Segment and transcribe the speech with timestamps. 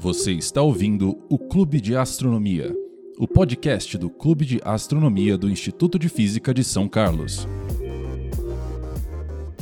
[0.00, 2.72] Você está ouvindo o Clube de Astronomia,
[3.18, 7.48] o podcast do Clube de Astronomia do Instituto de Física de São Carlos.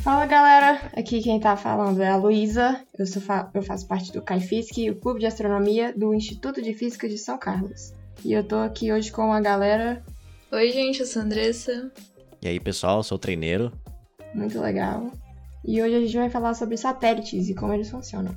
[0.02, 4.20] Fala galera, aqui quem tá falando é a Luísa, eu, fa eu faço parte do
[4.20, 7.94] CAIFISC, o Clube de Astronomia do Instituto de Física de São Carlos.
[8.22, 10.04] E eu tô aqui hoje com a galera.
[10.52, 11.90] Oi gente, eu sou a Andressa.
[12.42, 13.72] E aí pessoal, eu sou o treineiro.
[14.34, 15.10] Muito legal.
[15.64, 18.36] E hoje a gente vai falar sobre satélites e como eles funcionam.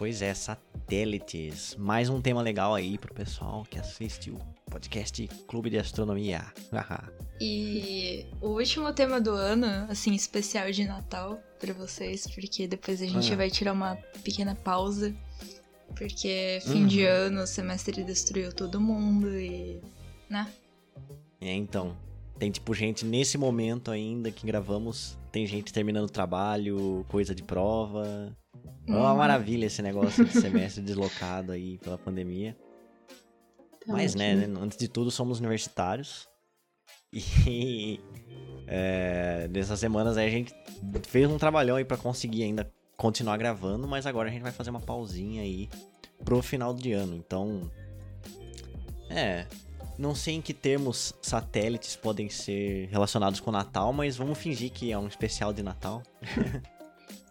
[0.00, 1.76] Pois é, satélites.
[1.78, 4.38] Mais um tema legal aí pro pessoal que assiste o
[4.70, 6.42] podcast Clube de Astronomia.
[7.38, 13.06] e o último tema do ano, assim, especial de Natal para vocês, porque depois a
[13.06, 13.36] gente ah.
[13.36, 13.94] vai tirar uma
[14.24, 15.14] pequena pausa.
[15.94, 16.86] Porque fim uhum.
[16.86, 19.82] de ano, o semestre destruiu todo mundo e.
[20.30, 20.50] né?
[21.42, 21.94] É, então.
[22.38, 28.36] Tem tipo gente nesse momento ainda que gravamos, tem gente terminando trabalho, coisa de prova.
[28.86, 29.18] É uma uhum.
[29.18, 32.56] maravilha esse negócio de semestre deslocado aí pela pandemia.
[33.86, 36.28] Tá Mas, né, antes de tudo, somos universitários.
[37.12, 37.98] E
[38.68, 40.54] é, nessas semanas aí a gente
[41.08, 44.70] fez um trabalhão aí pra conseguir ainda continuar gravando, mas agora a gente vai fazer
[44.70, 45.68] uma pausinha aí
[46.24, 47.16] pro final de ano.
[47.16, 47.68] Então,
[49.08, 49.46] é,
[50.00, 54.70] não sei em que termos satélites podem ser relacionados com o Natal, mas vamos fingir
[54.70, 56.02] que é um especial de Natal.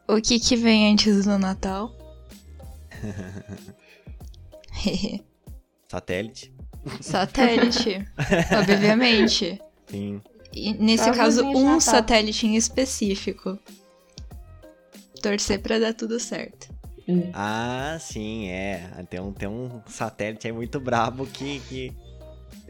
[0.07, 1.95] O que que vem antes do Natal?
[5.87, 6.53] Satélite.
[7.01, 8.07] Satélite,
[8.57, 9.59] obviamente.
[9.87, 10.21] Sim.
[10.53, 13.57] E nesse caso, um satélite em específico.
[15.21, 16.73] Torcer para dar tudo certo.
[17.07, 17.29] Hum.
[17.33, 18.89] Ah, sim, é.
[19.09, 21.91] Tem um, tem um satélite aí muito brabo que, que.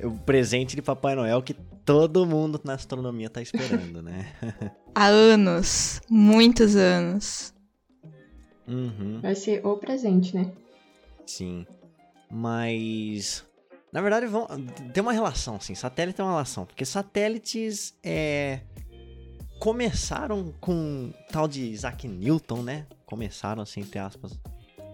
[0.04, 1.54] O presente de Papai Noel que
[1.86, 4.32] todo mundo na astronomia tá esperando, né?
[4.94, 7.54] Há anos, muitos anos.
[8.68, 9.20] Uhum.
[9.22, 10.52] Vai ser o presente, né?
[11.26, 11.66] Sim.
[12.30, 13.44] Mas.
[13.92, 14.48] Na verdade, vão,
[14.94, 15.74] tem uma relação, assim.
[15.74, 16.66] Satélite tem uma relação.
[16.66, 18.60] Porque satélites é,
[19.60, 22.86] começaram com tal de Isaac Newton, né?
[23.06, 24.40] Começaram, assim, entre aspas.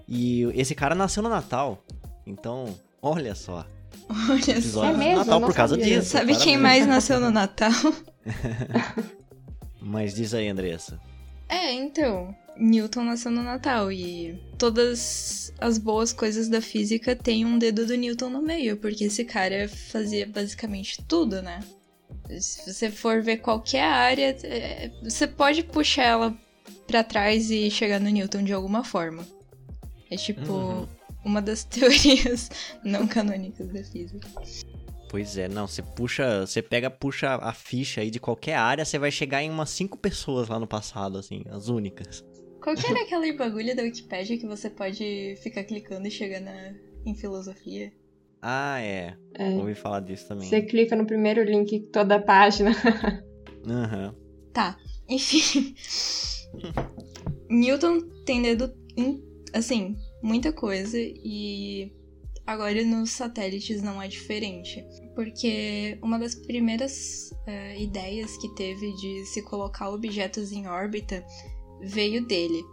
[0.07, 1.83] E esse cara nasceu no Natal.
[2.25, 3.65] Então, olha só.
[4.29, 4.85] Olha só.
[4.85, 5.99] É mesmo, Natal por causa sabia.
[5.99, 6.11] disso.
[6.11, 7.71] Sabe quem mais nasceu no Natal?
[9.81, 10.99] Mas diz aí, Andressa.
[11.47, 12.35] É, então.
[12.57, 17.95] Newton nasceu no Natal e todas as boas coisas da física têm um dedo do
[17.95, 21.59] Newton no meio, porque esse cara fazia basicamente tudo, né?
[22.39, 26.37] Se você for ver qualquer área, é, você pode puxar ela
[26.87, 29.27] para trás e chegar no Newton de alguma forma.
[30.09, 30.87] É tipo, uhum
[31.25, 32.49] uma das teorias
[32.83, 34.27] não canônicas da física.
[35.09, 38.99] Pois é, não, você puxa, você pega, puxa a ficha aí de qualquer área, você
[38.99, 42.23] vai chegar em umas cinco pessoas lá no passado, assim, as únicas.
[42.61, 46.73] Qual que era aquele bagulho da Wikipedia que você pode ficar clicando e chegar na,
[47.05, 47.93] em filosofia?
[48.41, 49.15] Ah, é.
[49.35, 49.49] é.
[49.51, 50.47] Ouvi falar disso também.
[50.47, 52.71] Você clica no primeiro link toda a página.
[53.67, 54.07] Aham.
[54.07, 54.25] Uhum.
[54.51, 54.77] Tá,
[55.09, 55.75] enfim.
[57.49, 58.73] Newton tem dedo,
[59.53, 61.91] assim, muita coisa e
[62.47, 64.83] agora nos satélites não é diferente.
[65.13, 71.23] Porque uma das primeiras uh, ideias que teve de se colocar objetos em órbita
[71.81, 72.63] veio dele.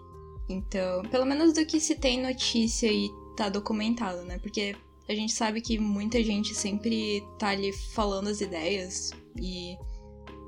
[0.49, 4.39] Então, pelo menos do que se tem notícia e tá documentado, né?
[4.39, 4.75] Porque
[5.09, 9.11] a gente sabe que muita gente sempre tá ali falando as ideias
[9.41, 9.77] e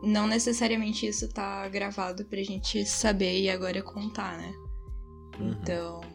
[0.03, 4.53] não necessariamente isso tá gravado pra gente saber e agora contar, né?
[5.39, 5.51] Uhum.
[5.51, 6.14] Então,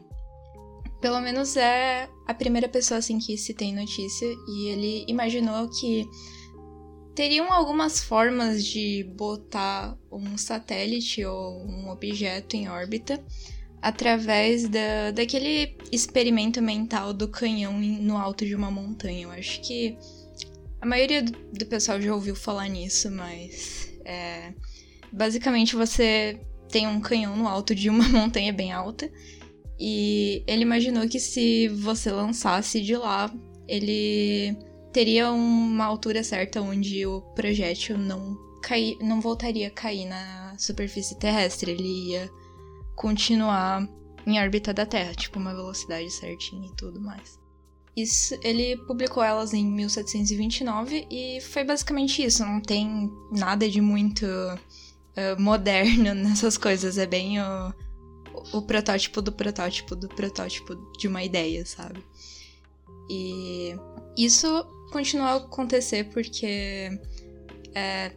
[1.02, 6.08] pelo menos é a primeira pessoa assim que se tem notícia e ele imaginou que
[7.16, 13.24] teriam algumas formas de botar um satélite ou um objeto em órbita
[13.82, 19.24] através da, daquele experimento mental do canhão no alto de uma montanha.
[19.24, 19.98] Eu acho que
[20.82, 24.54] a maioria do pessoal já ouviu falar nisso, mas é,
[25.12, 26.40] basicamente você
[26.70, 29.10] tem um canhão no alto de uma montanha bem alta
[29.80, 33.34] e ele imaginou que se você lançasse de lá,
[33.68, 34.58] ele
[34.92, 41.18] teria uma altura certa onde o projétil não cair, não voltaria a cair na superfície
[41.18, 42.30] terrestre, ele ia
[42.96, 43.88] continuar
[44.28, 47.40] em órbita da Terra, tipo uma velocidade certinha e tudo mais.
[47.96, 52.46] Isso, ele publicou elas em 1729 e foi basicamente isso.
[52.46, 56.98] Não tem nada de muito uh, moderno nessas coisas.
[56.98, 57.74] É bem o
[58.52, 62.04] o protótipo do protótipo do protótipo de uma ideia, sabe?
[63.10, 63.76] E
[64.18, 64.48] isso
[64.92, 67.00] continuou a acontecer porque
[67.74, 68.12] é,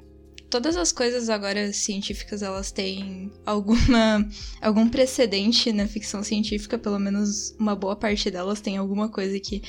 [0.50, 4.28] todas as coisas agora científicas elas têm alguma
[4.60, 9.62] algum precedente na ficção científica, pelo menos uma boa parte delas tem alguma coisa que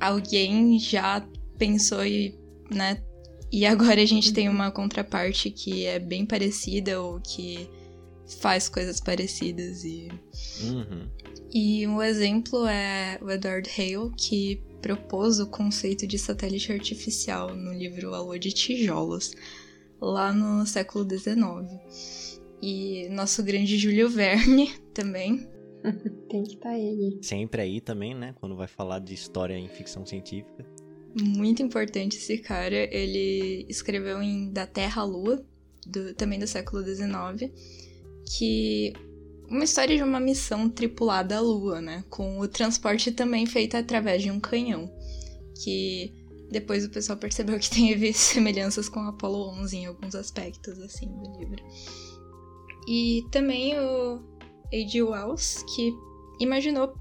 [0.00, 1.26] alguém já
[1.58, 2.38] pensou e,
[2.70, 3.02] né,
[3.52, 7.68] e agora a gente tem uma contraparte que é bem parecida ou que
[8.38, 10.08] faz coisas parecidas e
[10.62, 11.08] Uhum.
[11.52, 17.72] e um exemplo é o Edward Hale, que propôs o conceito de satélite artificial no
[17.72, 19.32] livro A Lua de Tijolos,
[20.00, 21.36] lá no século XIX.
[22.62, 25.48] E nosso grande Júlio Verne também.
[26.28, 27.18] Tem que estar ele.
[27.22, 28.34] Sempre aí também, né?
[28.38, 30.64] Quando vai falar de história em ficção científica.
[31.18, 32.76] Muito importante esse cara.
[32.94, 35.42] Ele escreveu em Da Terra à Lua,
[35.86, 37.50] do- também do século XIX,
[38.36, 38.92] que
[39.48, 42.04] uma história de uma missão tripulada à Lua, né?
[42.08, 44.88] Com o transporte também feito através de um canhão.
[45.62, 46.14] Que
[46.50, 51.38] depois o pessoal percebeu que teve semelhanças com Apollo 11 em alguns aspectos, assim, do
[51.38, 51.62] livro.
[52.88, 54.22] E também o
[54.72, 55.02] A.G.
[55.02, 55.92] Wells, que
[56.40, 56.94] imaginou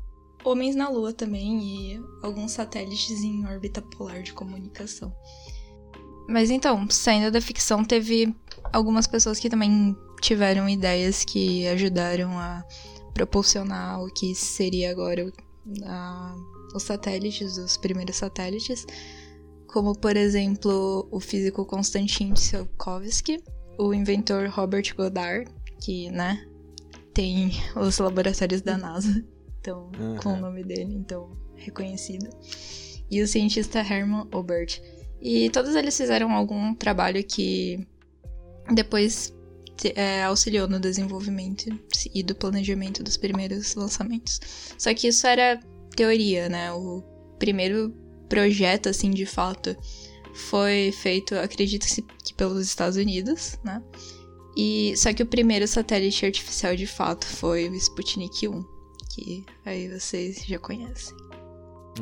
[0.44, 5.14] homens na Lua também e alguns satélites em órbita polar de comunicação.
[6.30, 8.36] Mas então, saindo da ficção, teve
[8.72, 12.64] algumas pessoas que também tiveram ideias que ajudaram a
[13.14, 15.32] propulsionar o que seria agora
[15.86, 16.36] a-
[16.76, 18.86] os satélites, os primeiros satélites,
[19.68, 23.42] como por exemplo o físico Konstantin Tsiolkovsky,
[23.78, 25.50] o inventor Robert Goddard,
[25.82, 26.46] que, né,
[27.14, 29.26] tem os laboratórios da NASA,
[29.60, 29.90] então
[30.22, 30.40] com o Uhum.
[30.42, 32.30] nome dele, então reconhecido,
[33.10, 34.80] e o cientista Hermann Oberth.
[35.22, 37.86] E todos eles fizeram algum trabalho que
[38.74, 39.34] depois
[39.96, 41.66] é, auxiliou no desenvolvimento
[42.14, 44.40] e do planejamento dos primeiros lançamentos.
[44.78, 45.60] Só que isso era
[45.96, 46.72] teoria, né?
[46.72, 47.04] O
[47.38, 47.94] primeiro
[48.28, 49.76] projeto, assim, de fato,
[50.34, 53.82] foi feito, acredita-se que pelos Estados Unidos, né?
[54.58, 58.64] E só que o primeiro satélite artificial de fato foi o Sputnik 1,
[59.14, 61.16] que aí vocês já conhecem.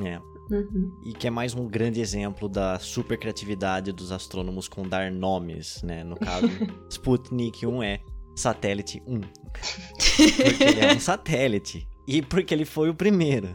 [0.03, 0.36] É.
[0.49, 0.91] Uhum.
[1.05, 5.81] E que é mais um grande exemplo da super criatividade dos astrônomos com dar nomes,
[5.83, 6.03] né?
[6.03, 6.47] No caso,
[6.89, 7.99] Sputnik 1 é
[8.35, 9.19] satélite 1.
[10.43, 11.87] Porque ele é um satélite.
[12.07, 13.49] E porque ele foi o primeiro.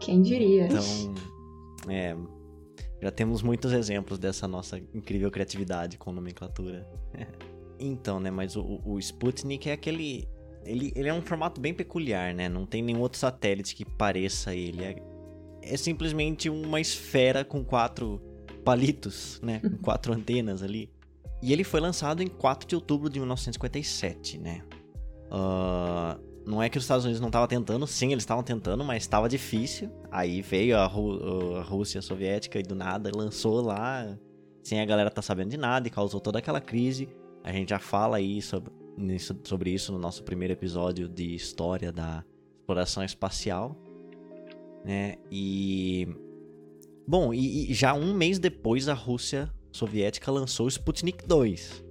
[0.00, 0.66] Quem diria?
[0.66, 1.14] Então,
[1.88, 2.16] é.
[3.00, 6.88] Já temos muitos exemplos dessa nossa incrível criatividade com nomenclatura.
[7.78, 8.30] então, né?
[8.30, 10.28] Mas o, o Sputnik é aquele.
[10.64, 12.48] Ele, ele é um formato bem peculiar, né?
[12.48, 14.82] Não tem nenhum outro satélite que pareça ele.
[14.82, 14.96] É,
[15.62, 18.20] é simplesmente uma esfera com quatro
[18.64, 19.60] palitos, né?
[19.60, 20.90] Com quatro antenas ali.
[21.42, 24.62] E ele foi lançado em 4 de outubro de 1957, né?
[25.30, 29.02] Ah, não é que os Estados Unidos não estavam tentando, sim, eles estavam tentando, mas
[29.02, 29.90] estava difícil.
[30.10, 34.16] Aí veio a, Ru- a Rússia soviética e do nada lançou lá,
[34.62, 37.08] sem a galera tá sabendo de nada e causou toda aquela crise.
[37.42, 38.72] A gente já fala aí sobre,
[39.44, 42.24] sobre isso no nosso primeiro episódio de história da
[42.60, 43.76] exploração espacial,
[44.84, 45.16] né?
[45.30, 46.08] E
[47.06, 51.84] bom, e, e já um mês depois a Rússia soviética lançou o Sputnik 2.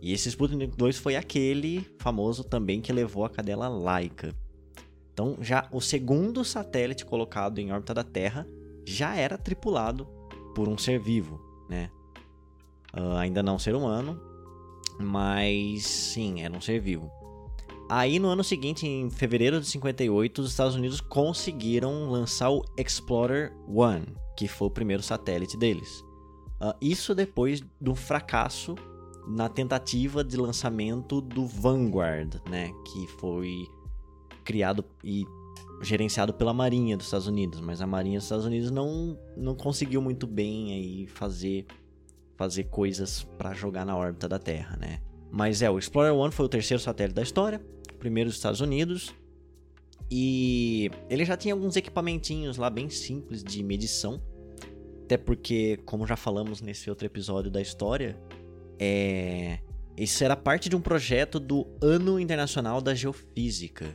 [0.00, 4.34] E esse Sputnik 2 foi aquele famoso também que levou a cadela Laika.
[5.12, 8.46] Então, já o segundo satélite colocado em órbita da Terra
[8.84, 10.06] já era tripulado
[10.54, 11.40] por um ser vivo,
[11.70, 11.88] né?
[12.92, 14.20] Ah, ainda não ser humano,
[15.00, 17.10] mas sim, era um ser vivo.
[17.96, 23.52] Aí no ano seguinte, em fevereiro de 58, os Estados Unidos conseguiram lançar o Explorer
[23.68, 26.04] 1, que foi o primeiro satélite deles.
[26.60, 28.74] Ah, isso depois do fracasso
[29.28, 33.64] na tentativa de lançamento do Vanguard, né, que foi
[34.42, 35.24] criado e
[35.80, 40.02] gerenciado pela Marinha dos Estados Unidos, mas a Marinha dos Estados Unidos não, não conseguiu
[40.02, 41.64] muito bem aí fazer
[42.36, 45.00] fazer coisas para jogar na órbita da Terra, né?
[45.30, 47.64] Mas é, o Explorer 1 foi o terceiro satélite da história,
[48.04, 49.14] primeiro dos Estados Unidos,
[50.10, 54.20] e ele já tinha alguns equipamentinhos lá bem simples de medição,
[55.04, 58.20] até porque, como já falamos nesse outro episódio da história,
[58.78, 59.60] é...
[59.96, 63.86] Isso era parte de um projeto do Ano Internacional da Geofísica.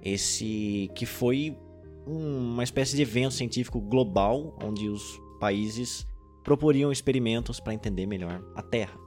[0.00, 1.58] Esse que foi
[2.06, 5.02] um- uma espécie de evento científico global onde os
[5.40, 6.06] países
[6.44, 9.05] proporiam experimentos para entender melhor a Terra?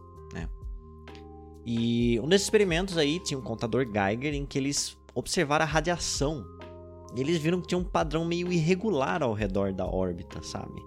[1.71, 6.43] E um desses experimentos aí tinha um contador Geiger em que eles observaram a radiação.
[7.15, 10.81] E eles viram que tinha um padrão meio irregular ao redor da órbita, sabe?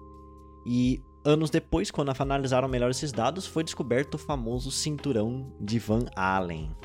[0.65, 6.05] E anos depois, quando analisaram melhor esses dados, foi descoberto o famoso cinturão de Van
[6.17, 6.75] Allen,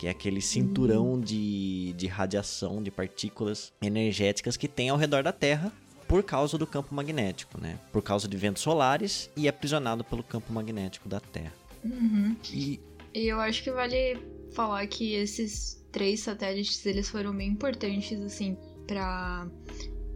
[0.00, 5.30] que é aquele cinturão de, de radiação, de partículas energéticas que tem ao redor da
[5.30, 5.72] Terra
[6.08, 7.78] por causa do campo magnético, né?
[7.92, 11.52] Por causa de ventos solares e aprisionado pelo campo magnético da Terra.
[11.84, 12.34] Uhum.
[12.52, 12.80] E...
[13.14, 14.18] e eu acho que vale
[14.52, 19.48] falar que esses três satélites eles foram bem importantes assim para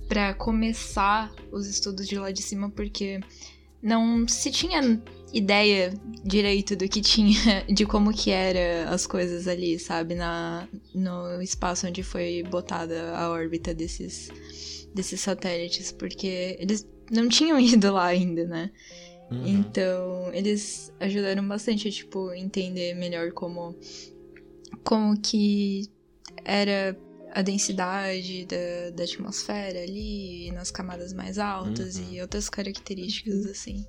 [0.09, 3.21] para começar os estudos de lá de cima porque
[3.83, 9.79] não se tinha ideia direito do que tinha, de como que era as coisas ali,
[9.79, 14.31] sabe, na no espaço onde foi botada a órbita desses
[14.95, 18.71] desses satélites, porque eles não tinham ido lá ainda, né?
[19.33, 19.47] Uhum.
[19.47, 23.75] Então, eles ajudaram bastante a, tipo, entender melhor como
[24.85, 25.89] como que
[26.45, 26.97] era
[27.33, 32.13] a densidade da, da atmosfera ali, nas camadas mais altas uhum.
[32.13, 33.87] e outras características, assim.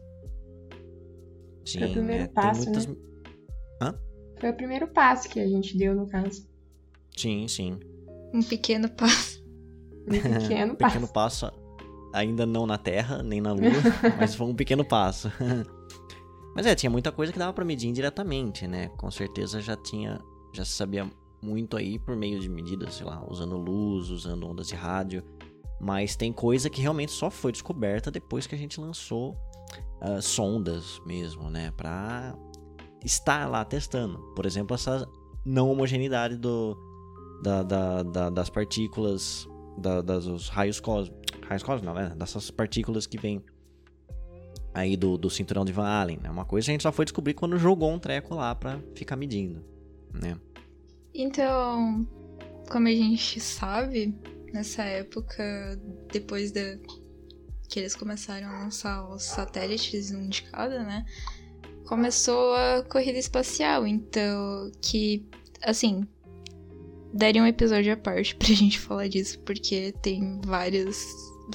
[1.65, 2.85] Sim, Foi o primeiro é, passo, muitas...
[2.87, 2.95] né?
[3.81, 3.99] Hã?
[4.39, 6.47] Foi o primeiro passo que a gente deu, no caso.
[7.15, 7.79] Sim, sim.
[8.33, 9.43] Um pequeno passo.
[10.07, 10.93] Um pequeno um passo.
[10.93, 11.62] pequeno passo,
[12.13, 13.71] ainda não na Terra, nem na Lua,
[14.17, 15.31] mas foi um pequeno passo.
[16.55, 18.89] mas é, tinha muita coisa que dava para medir indiretamente, né?
[18.89, 20.21] Com certeza já tinha,
[20.53, 21.09] já se sabia
[21.41, 25.23] muito aí por meio de medidas, sei lá, usando luz, usando ondas de rádio.
[25.81, 29.35] Mas tem coisa que realmente só foi descoberta depois que a gente lançou
[30.01, 31.71] uh, sondas mesmo, né?
[31.75, 32.33] Pra
[33.03, 34.19] estar lá testando.
[34.33, 35.05] Por exemplo, essa
[35.45, 36.77] não homogeneidade do,
[37.43, 39.45] da, da, da, das partículas,
[39.77, 41.22] da, das, dos raios cósmicos.
[41.47, 42.13] Raios cósmicos, né?
[42.15, 43.43] Dessas partículas que vêm
[44.73, 46.17] aí do, do cinturão de Van Allen.
[46.21, 46.29] É né?
[46.29, 49.15] uma coisa que a gente só foi descobrir quando jogou um treco lá pra ficar
[49.15, 49.63] medindo,
[50.13, 50.37] né?
[51.13, 52.07] Então,
[52.71, 54.15] como a gente sabe,
[54.51, 55.79] nessa época,
[56.11, 56.51] depois
[57.69, 61.05] que eles começaram a lançar os satélites um de cada, né?
[61.85, 65.27] Começou a corrida espacial, então que
[65.61, 66.07] assim,
[67.13, 70.97] daria um episódio à parte pra gente falar disso, porque tem vários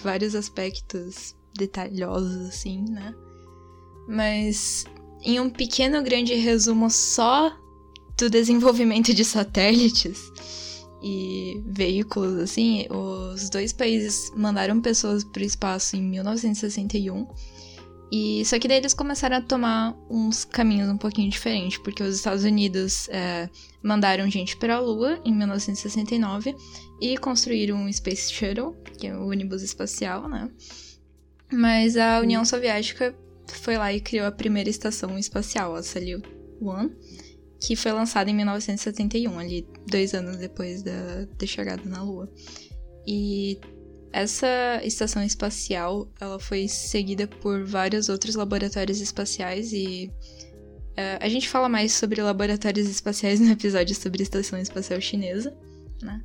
[0.02, 3.14] vários aspectos detalhosos assim, né?
[4.06, 4.84] Mas
[5.22, 7.52] em um pequeno grande resumo só
[8.16, 10.18] do desenvolvimento de satélites
[11.02, 17.26] e veículos, assim, os dois países mandaram pessoas para o espaço em 1961.
[18.10, 22.16] E só que daí eles começaram a tomar uns caminhos um pouquinho diferentes, porque os
[22.16, 23.50] Estados Unidos é,
[23.82, 26.56] mandaram gente para a Lua em 1969
[27.00, 30.50] e construíram um Space Shuttle, que é o ônibus espacial, né?
[31.52, 33.14] Mas a União Soviética
[33.46, 36.26] foi lá e criou a primeira estação espacial, a Salyut
[36.60, 36.90] 1
[37.60, 42.30] que foi lançada em 1971, ali dois anos depois da, da chegada na Lua.
[43.06, 43.58] E
[44.18, 50.10] essa estação espacial, ela foi seguida por vários outros laboratórios espaciais e
[50.92, 55.56] uh, a gente fala mais sobre laboratórios espaciais no episódio sobre a estação espacial chinesa,
[56.02, 56.20] né?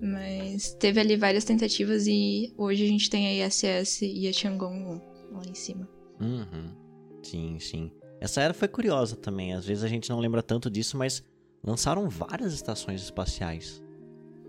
[0.00, 5.00] Mas teve ali várias tentativas e hoje a gente tem a ISS e a Tiangong
[5.32, 5.88] 1 lá em cima.
[6.20, 6.70] Uhum.
[7.22, 7.90] Sim, sim.
[8.20, 11.22] Essa era foi curiosa também, às vezes a gente não lembra tanto disso, mas
[11.64, 13.82] lançaram várias estações espaciais.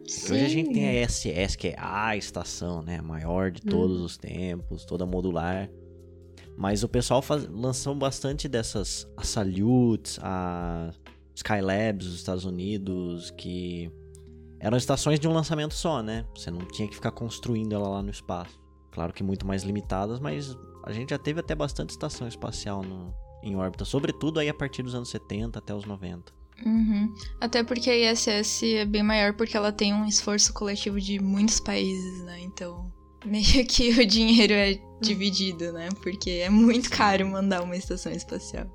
[0.06, 4.06] Hoje a gente tem a ISS, que é a estação, né, maior de todos hum.
[4.06, 5.70] os tempos, toda modular.
[6.58, 10.92] Mas o pessoal faz, lançou bastante dessas, a Salutes, a
[11.36, 13.92] Skylabs dos Estados Unidos, que
[14.60, 16.26] eram estações de um lançamento só, né?
[16.36, 18.58] Você não tinha que ficar construindo ela lá no espaço.
[18.92, 23.14] Claro que muito mais limitadas, mas a gente já teve até bastante estação espacial no,
[23.44, 26.32] em órbita, sobretudo aí a partir dos anos 70 até os 90.
[26.64, 27.14] Uhum.
[27.40, 31.60] Até porque a ISS é bem maior porque ela tem um esforço coletivo de muitos
[31.60, 32.40] países, né?
[32.42, 32.92] Então,
[33.26, 35.90] meio que o dinheiro é dividido, né?
[36.02, 38.68] Porque é muito caro mandar uma estação espacial.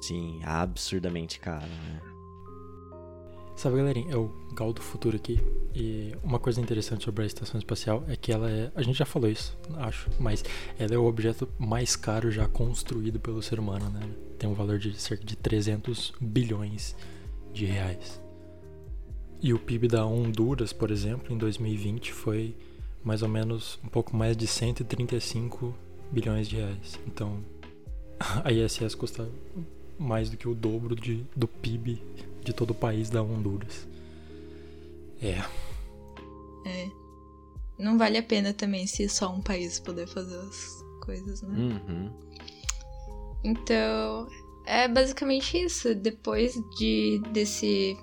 [0.00, 2.13] Sim, absurdamente caro, né?
[3.56, 5.40] Sabe, galerinha, é o Gal do Futuro aqui.
[5.74, 8.70] E uma coisa interessante sobre a estação espacial é que ela é.
[8.74, 10.44] A gente já falou isso, acho, mas
[10.78, 14.00] ela é o objeto mais caro já construído pelo ser humano, né?
[14.38, 16.96] Tem um valor de cerca de 300 bilhões
[17.52, 18.20] de reais.
[19.40, 22.56] E o PIB da Honduras, por exemplo, em 2020 foi
[23.04, 25.74] mais ou menos um pouco mais de 135
[26.10, 26.98] bilhões de reais.
[27.06, 27.38] Então,
[28.42, 29.28] a ISS custa
[29.98, 32.02] mais do que o dobro de, do PIB
[32.44, 33.86] de todo o país da Honduras.
[35.20, 35.42] É.
[36.68, 36.90] É.
[37.78, 41.56] Não vale a pena também se só um país puder fazer as coisas, né?
[41.58, 42.10] Uhum.
[43.42, 44.28] Então,
[44.66, 45.94] é basicamente isso.
[45.94, 47.96] Depois de desse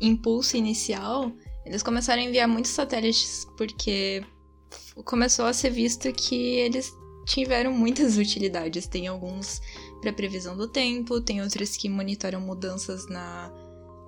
[0.00, 1.32] impulso inicial,
[1.64, 4.22] eles começaram a enviar muitos satélites porque
[5.04, 6.92] começou a ser visto que eles
[7.26, 8.86] tiveram muitas utilidades.
[8.86, 9.60] Tem alguns
[10.00, 13.52] para previsão do tempo, tem outros que monitoram mudanças na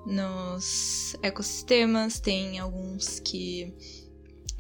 [0.07, 3.73] nos ecossistemas, tem alguns que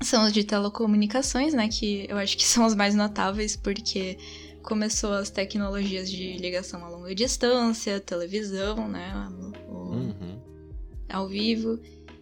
[0.02, 4.16] são os de telecomunicações, né, que eu acho que são os mais notáveis porque
[4.62, 9.12] começou as tecnologias de ligação a longa distância, televisão, né?
[9.68, 10.40] O, Uhum.
[11.08, 11.80] ao vivo.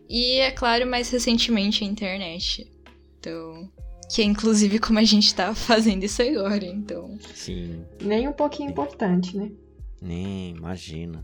[0.08, 2.70] E, é claro, mais recentemente a internet.
[3.18, 3.70] Então.
[4.10, 7.18] Que é inclusive como a gente tá fazendo isso agora, então.
[7.34, 9.50] Sim, Nem um pouquinho importante, né?
[10.00, 11.22] nem imagina.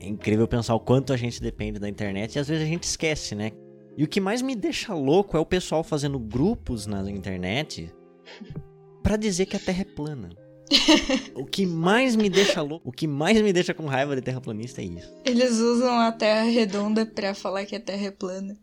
[0.00, 2.84] É incrível pensar o quanto a gente depende da internet e às vezes a gente
[2.84, 3.52] esquece, né?
[3.96, 7.92] E o que mais me deixa louco é o pessoal fazendo grupos na internet
[9.02, 10.30] pra dizer que a Terra é plana.
[11.34, 14.80] o que mais me deixa louco, o que mais me deixa com raiva de terraplanista
[14.80, 15.12] é isso.
[15.24, 18.56] Eles usam a Terra redonda pra falar que a Terra é plana.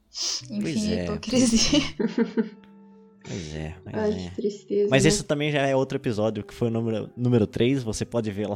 [0.49, 1.03] Enfim, Pois é.
[1.03, 1.79] hipocrisia.
[3.27, 4.29] Pois é, mas Ai, é.
[4.29, 4.87] que tristeza.
[4.89, 5.09] Mas né?
[5.09, 8.47] esse também já é outro episódio, que foi o número, número 3, você pode ver
[8.47, 8.55] lá.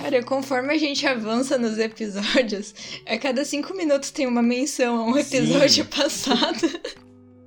[0.00, 2.74] Cara, conforme a gente avança nos episódios,
[3.04, 6.80] a cada cinco minutos tem uma menção a um episódio passado.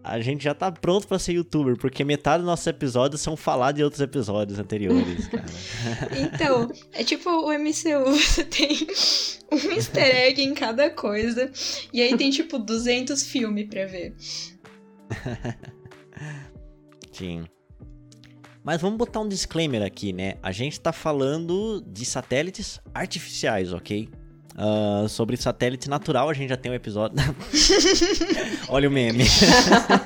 [0.03, 3.72] A gente já tá pronto pra ser youtuber, porque metade dos nossos episódios são falar
[3.72, 5.46] de outros episódios anteriores, cara.
[6.20, 8.75] Então, é tipo o MCU, você tem
[9.51, 11.51] um easter egg em cada coisa,
[11.93, 14.15] e aí tem tipo 200 filmes pra ver.
[17.13, 17.46] Sim.
[18.63, 20.36] Mas vamos botar um disclaimer aqui, né?
[20.44, 24.08] A gente tá falando de satélites artificiais, ok?
[24.56, 27.18] Ah, sobre satélite natural, a gente já tem um episódio.
[28.70, 29.24] Olha o meme.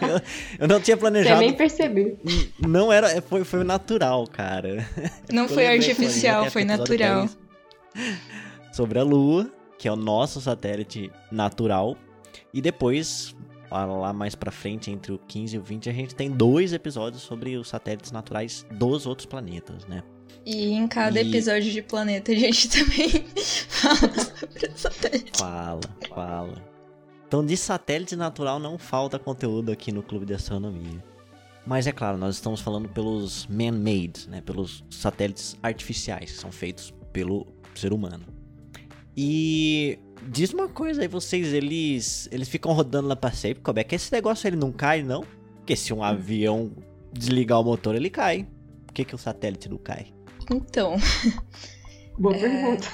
[0.02, 0.22] eu,
[0.60, 1.42] eu não tinha Você planejado.
[1.42, 2.18] nem percebeu.
[2.60, 3.22] Não era.
[3.22, 4.88] Foi, foi natural, cara.
[5.32, 7.28] Não foi artificial, foi é natural.
[8.72, 11.98] Sobre a Lua, que é o nosso satélite natural.
[12.54, 13.36] E depois,
[13.72, 17.22] lá- mais pra frente, entre o 15 e o 20, a gente tem dois episódios
[17.24, 20.04] sobre os satélites naturais dos outros planetas, né?
[20.46, 23.10] E em cada E- episódio de planeta a gente também
[23.68, 23.98] fala
[24.40, 25.40] sobre o satélite.
[25.40, 26.64] Fala, fala.
[27.28, 31.04] Então, de satélite natural não falta conteúdo aqui no Clube de Astronomia.
[31.66, 34.40] Mas é claro, nós estamos falando pelos man-made, né?
[34.42, 38.24] Pelos satélites artificiais que são feitos pelo ser humano.
[39.18, 43.84] E diz uma coisa aí, vocês, eles eles ficam rodando lá pra sempre, como é
[43.84, 45.24] que esse negócio ele não cai, não?
[45.58, 46.72] Porque se um avião
[47.14, 48.48] desligar o motor, ele cai.
[48.86, 50.08] Por que, que o satélite não cai?
[50.52, 50.96] Então,
[52.18, 52.40] Boa É.
[52.40, 52.88] pergunta.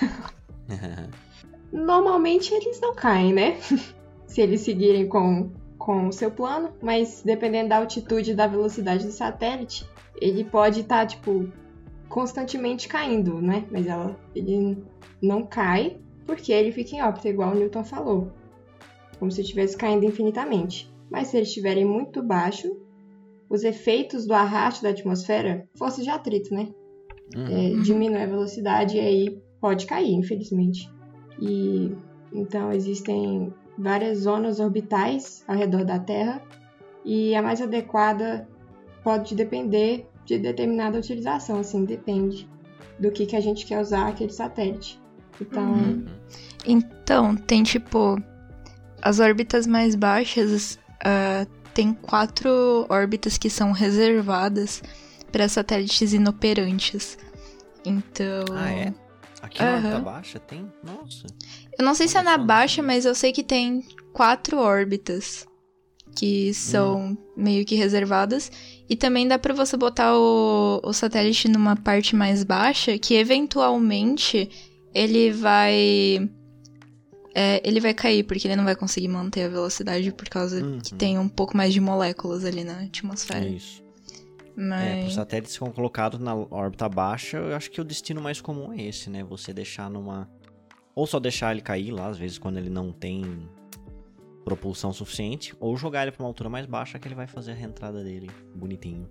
[1.72, 3.58] Normalmente eles não caem, né?
[4.28, 9.06] Se eles seguirem com, com o seu plano, mas dependendo da altitude e da velocidade
[9.06, 9.86] do satélite,
[10.22, 11.52] ele pode estar, tipo,
[12.08, 13.66] constantemente caindo, né?
[13.70, 14.82] Mas ela, ele
[15.22, 18.32] não cai porque ele fica em órbita, igual o Newton falou.
[19.20, 20.92] Como se estivesse caindo infinitamente.
[21.10, 22.76] Mas se eles estiverem muito baixo,
[23.50, 26.70] os efeitos do arrasto da atmosfera, força de atrito, né?
[27.36, 27.80] Uhum.
[27.80, 30.90] é, diminui a velocidade e aí pode cair, infelizmente.
[31.40, 31.96] E
[32.34, 36.42] então existem várias zonas orbitais ao redor da Terra
[37.04, 38.48] e a mais adequada
[39.04, 42.48] pode depender de determinada utilização, assim, depende
[43.00, 45.01] do que, que a gente quer usar aquele satélite.
[45.42, 46.06] Então, Uhum.
[46.66, 48.22] Então, tem tipo.
[49.02, 50.78] As órbitas mais baixas.
[51.04, 54.84] ah, tem quatro órbitas que são reservadas
[55.32, 57.18] para satélites inoperantes.
[57.86, 58.46] Então.
[58.54, 58.94] Ah, é?
[59.42, 59.78] Aqui na Aham.
[59.88, 60.72] órbita baixa tem?
[60.84, 61.26] Nossa.
[61.80, 65.48] Eu não sei se é na baixa, não mas eu sei que tem quatro órbitas
[66.16, 68.52] que são meio que reservadas.
[68.90, 74.50] E também dá pra você botar o, o satélite numa parte mais baixa, que eventualmente
[74.94, 76.30] ele vai.
[77.34, 80.80] é, ele vai cair, porque ele não vai conseguir manter a velocidade por causa Uhum.
[80.80, 83.46] que tem um pouco mais de moléculas ali na atmosfera.
[83.48, 83.82] Isso.
[84.58, 85.14] É, para Mas.
[85.14, 88.82] satélites que são colocados na órbita baixa, eu acho que o destino mais comum é
[88.82, 89.24] esse, né?
[89.24, 90.30] Você deixar numa.
[90.94, 93.24] Ou só deixar ele cair lá, às vezes quando ele não tem
[94.44, 97.56] propulsão suficiente, ou jogar ele pra uma altura mais baixa que ele vai fazer a
[97.56, 99.08] reentrada dele bonitinho.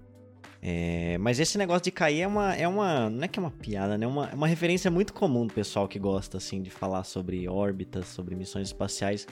[0.62, 3.09] É, mas esse negócio de cair é uma, é uma.
[3.09, 4.05] Não é que é uma piada, né?
[4.05, 7.49] É uma, é uma referência muito comum do pessoal que gosta, assim, de falar sobre
[7.49, 9.27] órbitas, sobre missões espaciais.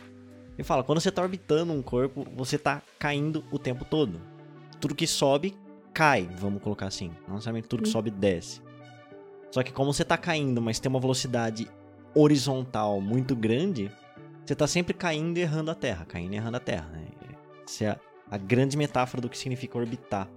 [0.57, 4.21] E fala, quando você tá orbitando um corpo, você tá caindo o tempo todo.
[4.81, 5.55] Tudo que sobe,
[5.93, 7.13] cai, vamos colocar assim.
[7.27, 7.93] Não necessariamente tudo que Sim.
[7.93, 8.61] sobe, desce.
[9.51, 11.69] Só que como você tá caindo, mas tem uma velocidade
[12.15, 13.91] horizontal muito grande,
[14.45, 16.89] você tá sempre caindo e errando a Terra, caindo e errando a Terra.
[16.89, 17.07] Né?
[17.65, 20.29] Essa é a, a grande metáfora do que significa orbitar.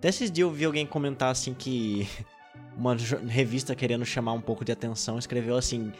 [0.00, 2.08] Até esses dias eu vi alguém comentar assim que
[2.74, 2.96] uma
[3.28, 5.92] revista querendo chamar um pouco de atenção escreveu assim: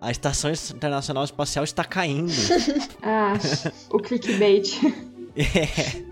[0.00, 2.30] a Estação Internacional Espacial está caindo.
[3.02, 3.32] ah,
[3.90, 4.78] o clickbait.
[5.34, 6.06] é,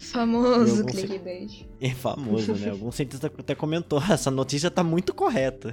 [0.00, 1.64] Famoso clickbait.
[1.80, 2.70] é famoso, né?
[2.70, 5.72] Algum cientista até comentou: essa notícia tá muito correta.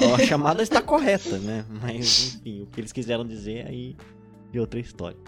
[0.00, 1.64] Ó, a chamada está correta, né?
[1.82, 3.96] Mas enfim, o que eles quiseram dizer aí
[4.52, 5.18] de outra história.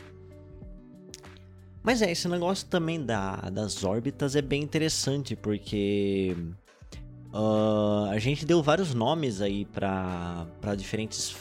[1.86, 6.36] Mas é, esse negócio também da, das órbitas é bem interessante, porque
[7.32, 11.36] uh, a gente deu vários nomes aí para diferentes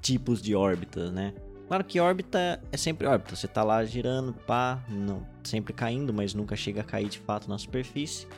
[0.00, 1.34] tipos de órbitas, né?
[1.66, 6.32] Claro que órbita é sempre órbita, você tá lá girando, pá, não, sempre caindo, mas
[6.32, 8.28] nunca chega a cair de fato na superfície.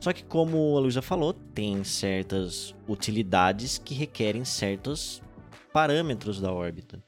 [0.00, 5.22] Só que como a Luísa falou, tem certas utilidades que requerem certos
[5.70, 6.98] parâmetros da órbita.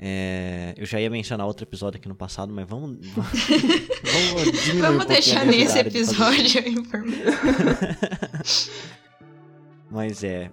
[0.00, 2.98] É, eu já ia mencionar outro episódio aqui no passado, mas vamos.
[4.08, 7.04] Vamos, vamos, vamos um deixar nesse episódio aí por
[9.90, 10.50] Mas é.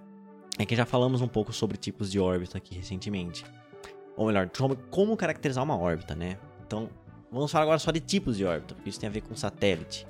[0.58, 3.46] É que já falamos um pouco sobre tipos de órbita aqui recentemente.
[4.18, 4.50] Ou melhor,
[4.90, 6.38] como caracterizar uma órbita, né?
[6.66, 6.90] Então,
[7.32, 10.08] vamos falar agora só de tipos de órbita, porque isso tem a ver com satélite.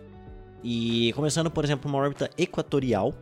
[0.64, 3.14] E começando, por exemplo, uma órbita equatorial,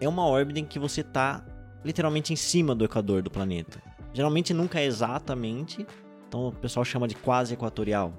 [0.00, 1.44] é uma órbita em que você está
[1.84, 3.89] literalmente em cima do equador do planeta.
[4.12, 5.86] Geralmente nunca é exatamente,
[6.26, 8.12] então o pessoal chama de quase equatorial.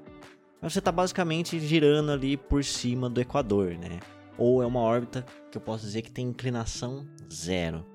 [0.62, 3.99] Mas você está basicamente girando ali por cima do equador, né?
[4.38, 7.86] Ou é uma órbita que eu posso dizer que tem inclinação zero.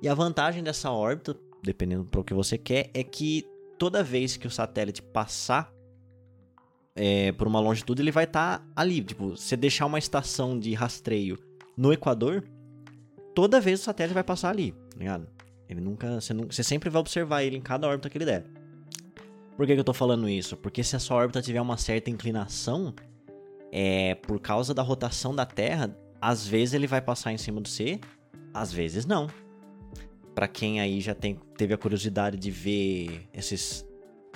[0.00, 3.44] E a vantagem dessa órbita, dependendo do que você quer, é que
[3.78, 5.72] toda vez que o satélite passar
[6.94, 9.02] é, por uma longitude, ele vai estar tá ali.
[9.02, 11.38] Tipo, você deixar uma estação de rastreio
[11.76, 12.44] no Equador,
[13.34, 15.28] toda vez o satélite vai passar ali, tá ligado?
[15.68, 16.52] Ele nunca você, nunca.
[16.52, 18.44] você sempre vai observar ele em cada órbita que ele der.
[19.56, 20.56] Por que, que eu tô falando isso?
[20.56, 22.94] Porque se a sua órbita tiver uma certa inclinação,
[23.72, 27.68] é por causa da rotação da Terra, às vezes ele vai passar em cima do
[27.68, 28.00] C,
[28.54, 29.26] às vezes não.
[30.34, 33.84] Para quem aí já tem, teve a curiosidade de ver esses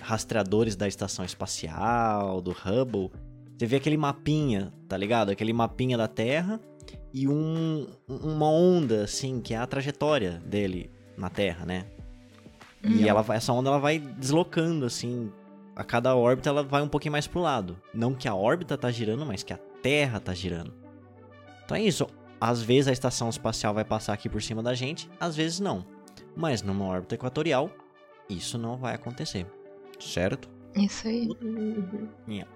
[0.01, 3.11] rastreadores da estação espacial, do Hubble,
[3.57, 5.31] você vê aquele mapinha, tá ligado?
[5.31, 6.61] Aquele mapinha da Terra
[7.15, 10.91] e um, uma onda, assim, que é a trajetória dele
[11.23, 11.87] na Terra, né?
[12.85, 15.33] E ela vai, essa onda ela vai deslocando, assim,
[15.75, 17.81] a cada órbita ela vai um pouquinho mais pro lado.
[17.95, 20.75] Não que a órbita tá girando, mas que a Terra tá girando.
[21.65, 22.07] Então é isso.
[22.41, 25.87] Às vezes a estação espacial vai passar aqui por cima da gente, às vezes não.
[26.37, 27.71] Mas numa órbita equatorial,
[28.29, 29.47] isso não vai acontecer
[30.09, 30.49] certo?
[30.75, 31.29] Isso aí.
[32.29, 32.51] Yeah.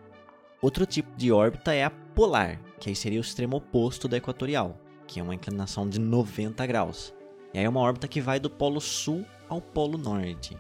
[0.61, 4.81] Outro tipo de órbita é a polar, que aí seria o extremo oposto da equatorial,
[5.07, 7.15] que é uma inclinação de 90 graus.
[7.57, 10.55] E aí é uma órbita que vai do polo sul ao polo norte.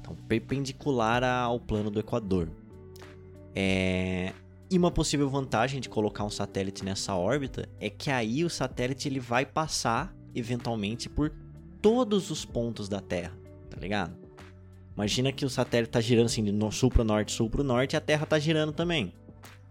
[0.00, 2.50] Então, perpendicular ao plano do Equador.
[3.54, 4.32] É...
[4.68, 9.06] E uma possível vantagem de colocar um satélite nessa órbita é que aí o satélite
[9.06, 11.32] ele vai passar, eventualmente, por
[11.80, 13.38] todos os pontos da Terra,
[13.70, 14.16] tá ligado?
[14.96, 17.96] Imagina que o satélite está girando assim de sul para norte, sul para norte, e
[17.96, 19.14] a Terra está girando também.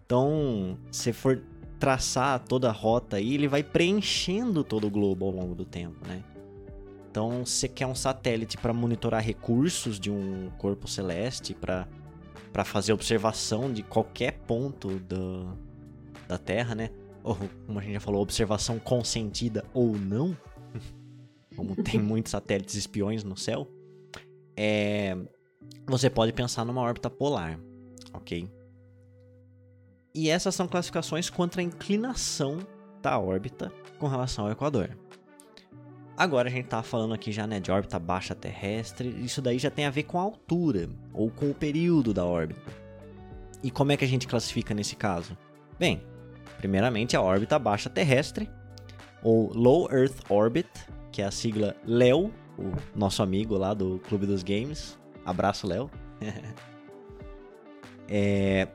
[0.05, 1.43] Então, se for
[1.77, 6.07] traçar toda a rota aí, ele vai preenchendo todo o globo ao longo do tempo,
[6.07, 6.23] né?
[7.12, 11.88] Então, você quer um satélite para monitorar recursos de um corpo celeste, para
[12.52, 15.58] para fazer observação de qualquer ponto do,
[16.28, 16.89] da Terra, né?
[17.24, 20.36] Ou, como a gente já falou, observação consentida ou não,
[21.56, 23.69] como tem muitos satélites espiões no céu
[24.63, 25.17] é,
[25.88, 27.60] você pode pensar numa órbita polar,
[28.13, 28.50] ok?
[30.13, 32.60] E essas são classificações contra a inclinação
[33.02, 34.95] da órbita com relação ao Equador.
[36.17, 39.71] Agora a gente está falando aqui já né, de órbita baixa terrestre, isso daí já
[39.71, 42.71] tem a ver com a altura, ou com o período da órbita.
[43.63, 45.38] E como é que a gente classifica nesse caso?
[45.80, 46.04] Bem,
[46.58, 48.50] primeiramente a órbita baixa terrestre,
[49.24, 50.69] ou Low Earth Orbit,
[51.12, 54.97] que é a sigla LEO, o nosso amigo lá do Clube dos Games.
[55.26, 55.89] Abraço, Léo.
[58.08, 58.67] é,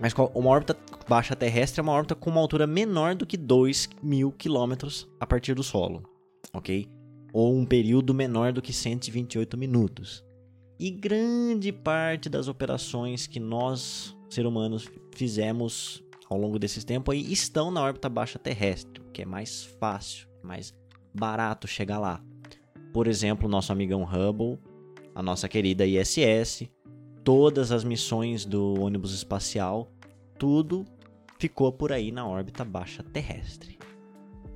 [0.00, 0.76] mas uma órbita
[1.08, 5.26] baixa terrestre é uma órbita com uma altura menor do que 2 mil quilômetros a
[5.26, 6.02] partir do solo,
[6.52, 6.88] ok?
[7.32, 10.24] Ou um período menor do que 128 minutos.
[10.78, 17.32] E grande parte das operações que nós, seres humanos, fizemos ao longo desses tempos aí
[17.32, 20.74] estão na órbita baixa terrestre, que é mais fácil, mais
[21.14, 22.22] barato chegar lá.
[22.92, 24.58] Por exemplo, nosso amigão Hubble,
[25.14, 26.68] a nossa querida ISS,
[27.22, 29.90] todas as missões do ônibus espacial,
[30.38, 30.84] tudo
[31.38, 33.78] ficou por aí na órbita baixa terrestre.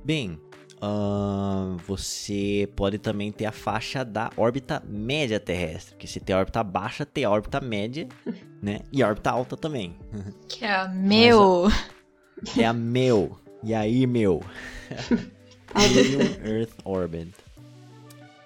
[0.03, 0.39] Bem,
[0.81, 6.39] uh, você pode também ter a faixa da órbita média terrestre, que se tem a
[6.39, 8.07] órbita baixa, tem a órbita média,
[8.61, 8.79] né?
[8.91, 9.97] E a órbita alta também.
[10.47, 11.67] Que é a meu.
[12.57, 13.37] é a meu.
[13.63, 14.43] E aí, meu?
[15.75, 17.33] Medium Earth Orbit.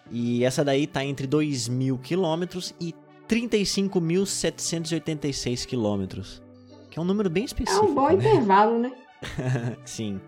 [0.10, 2.96] E essa daí tá entre 2.000 quilômetros e
[3.30, 6.41] 35.786 quilômetros.
[6.89, 7.86] Que é um número bem específico.
[7.86, 8.15] É um bom né?
[8.15, 8.91] intervalo, né?
[9.86, 10.20] Sim.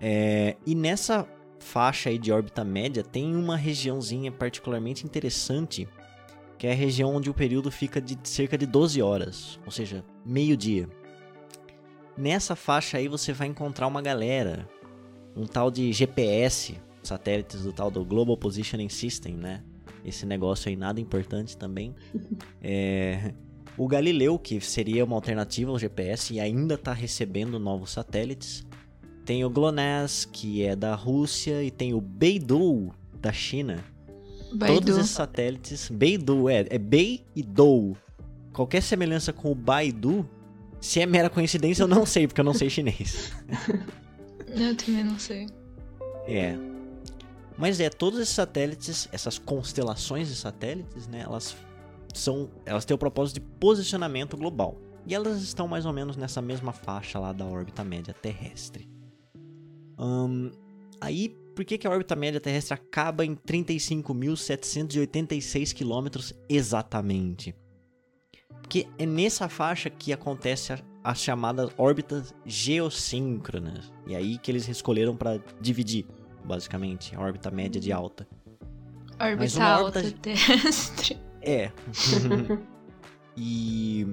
[0.00, 1.26] É, e nessa
[1.58, 5.88] faixa aí de órbita média tem uma regiãozinha particularmente interessante
[6.58, 10.04] que é a região onde o período fica de cerca de 12 horas, ou seja,
[10.24, 10.88] meio-dia.
[12.16, 14.68] Nessa faixa aí você vai encontrar uma galera,
[15.36, 19.62] um tal de GPS, satélites do tal do Global Positioning System, né?
[20.04, 21.94] Esse negócio aí nada importante também.
[22.68, 23.32] É,
[23.76, 28.66] o Galileu, que seria uma alternativa ao GPS e ainda está recebendo novos satélites.
[29.26, 33.84] Tem o GLONASS, que é da Rússia, e tem o Beidou, da China.
[34.54, 34.74] Baidu.
[34.74, 35.90] Todos esses satélites.
[35.90, 37.96] Beidou, é, é Bei e Dou.
[38.52, 40.26] Qualquer semelhança com o Baidu,
[40.80, 43.32] se é mera coincidência, eu não sei, porque eu não sei chinês.
[44.48, 45.48] Eu também não sei.
[46.26, 46.56] É.
[47.58, 51.54] Mas é, todos esses satélites, essas constelações de satélites, né, elas
[52.14, 54.80] são, elas têm o propósito de posicionamento global.
[55.04, 58.88] E elas estão mais ou menos nessa mesma faixa lá da órbita média terrestre.
[59.98, 60.50] Ahn,
[61.00, 67.54] aí, por que, que a órbita média terrestre acaba em 35.786 quilômetros exatamente?
[68.60, 73.92] Porque é nessa faixa que acontece a- as chamadas órbitas geossíncronas.
[74.06, 76.04] E aí que eles escolheram para dividir,
[76.44, 78.26] basicamente, a órbita média de alta.
[79.18, 81.16] Mas Órbita uma alta órbita- terrestre.
[81.40, 81.70] É.
[83.36, 84.06] e.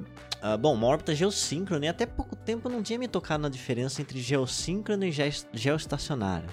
[0.44, 4.02] ah, bom, uma órbita geossíncrona, e até pouco tempo não tinha me tocado na diferença
[4.02, 6.50] entre geossíncrona e ge- geoestacionária.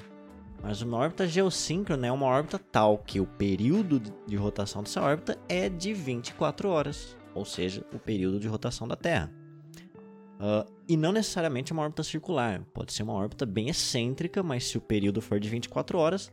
[0.62, 5.36] Mas uma órbita geossíncrona é uma órbita tal que o período de- rotação dessa órbita
[5.48, 9.32] é de 24 horas, ou seja, o período de rotação da Terra.
[10.38, 14.78] Ah, e não necessariamente uma órbita circular, pode ser uma órbita bem excêntrica, mas se
[14.78, 16.32] o período for de 24 horas,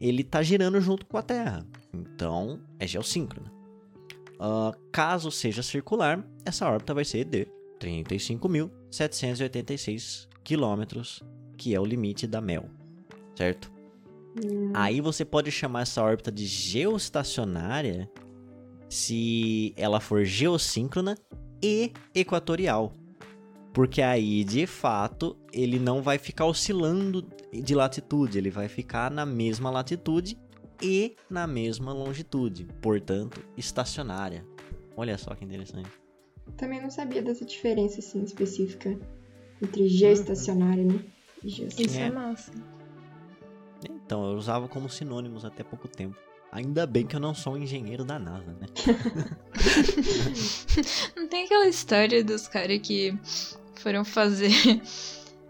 [0.00, 1.64] ele está girando junto com a Terra.
[1.92, 3.53] Então, é geossíncrona.
[4.46, 7.48] Ah, caso seja circular, essa órbita vai ser de
[7.80, 11.22] 35.786 quilômetros,
[11.56, 12.68] que é o limite da MEL,
[13.34, 13.72] certo?
[14.36, 18.10] Hum, Aí você pode chamar essa órbita de geoestacionária
[18.86, 21.16] se ela for geossíncrona
[21.62, 22.92] e equatorial.
[23.72, 29.24] Porque aí, de fato, ele não vai ficar oscilando de latitude, ele vai ficar na
[29.24, 30.36] mesma latitude
[30.82, 34.44] e na mesma longitude, portanto, estacionária.
[34.96, 35.90] Olha só que interessante.
[36.56, 38.96] Também não sabia dessa diferença assim específica
[39.62, 41.00] entre geoestacionário, né?
[41.42, 41.90] E geoestacionário.
[41.90, 42.10] Isso é É.
[42.10, 42.52] massa.
[43.90, 46.16] Então, eu usava como sinônimos até pouco tempo.
[46.52, 48.66] Ainda bem que eu não sou um engenheiro da NASA, né?
[51.16, 53.18] Não tem aquela história dos caras que
[53.74, 54.50] foram fazer.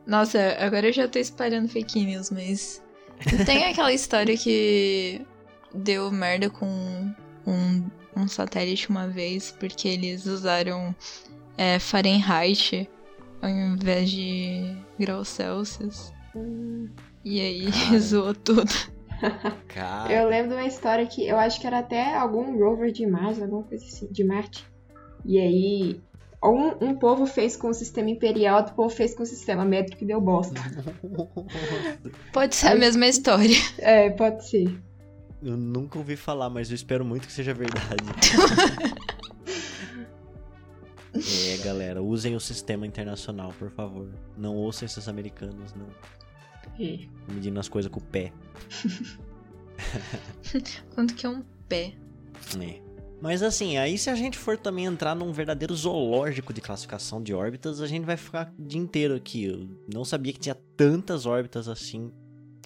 [0.07, 2.83] Nossa, agora eu já tô espalhando fake news, mas.
[3.47, 5.21] Tem aquela história que
[5.75, 6.67] deu merda com
[7.47, 10.95] um, um satélite uma vez porque eles usaram
[11.57, 12.89] é, Fahrenheit
[13.43, 16.13] ao invés de graus Celsius.
[16.35, 16.89] Hum,
[17.25, 17.99] E aí Cara.
[18.01, 18.73] zoou tudo.
[19.69, 23.07] Cara, Eu lembro de uma história que eu acho que era até algum rover de
[23.07, 24.67] Marte, alguma coisa assim, de Marte.
[25.25, 26.01] E aí,
[26.51, 30.05] um, um povo fez com o sistema imperial, outro povo fez com o sistema métrico
[30.05, 30.61] e deu bosta.
[32.33, 32.79] Pode ser a Ai.
[32.79, 33.57] mesma história.
[33.79, 34.79] É, pode ser.
[35.43, 38.03] Eu nunca ouvi falar, mas eu espero muito que seja verdade.
[41.15, 44.11] é, galera, usem o sistema internacional, por favor.
[44.37, 45.87] Não ouçam esses americanos, não.
[46.81, 46.99] É.
[47.29, 48.33] Medindo as coisas com o pé.
[50.95, 51.95] Quanto que é um pé?
[52.61, 52.84] É.
[53.25, 57.33] Mas assim, aí se a gente for também entrar num verdadeiro zoológico de classificação de
[57.33, 59.47] órbitas, a gente vai ficar o dia inteiro aqui.
[59.47, 62.13] Eu não sabia que tinha tantas órbitas assim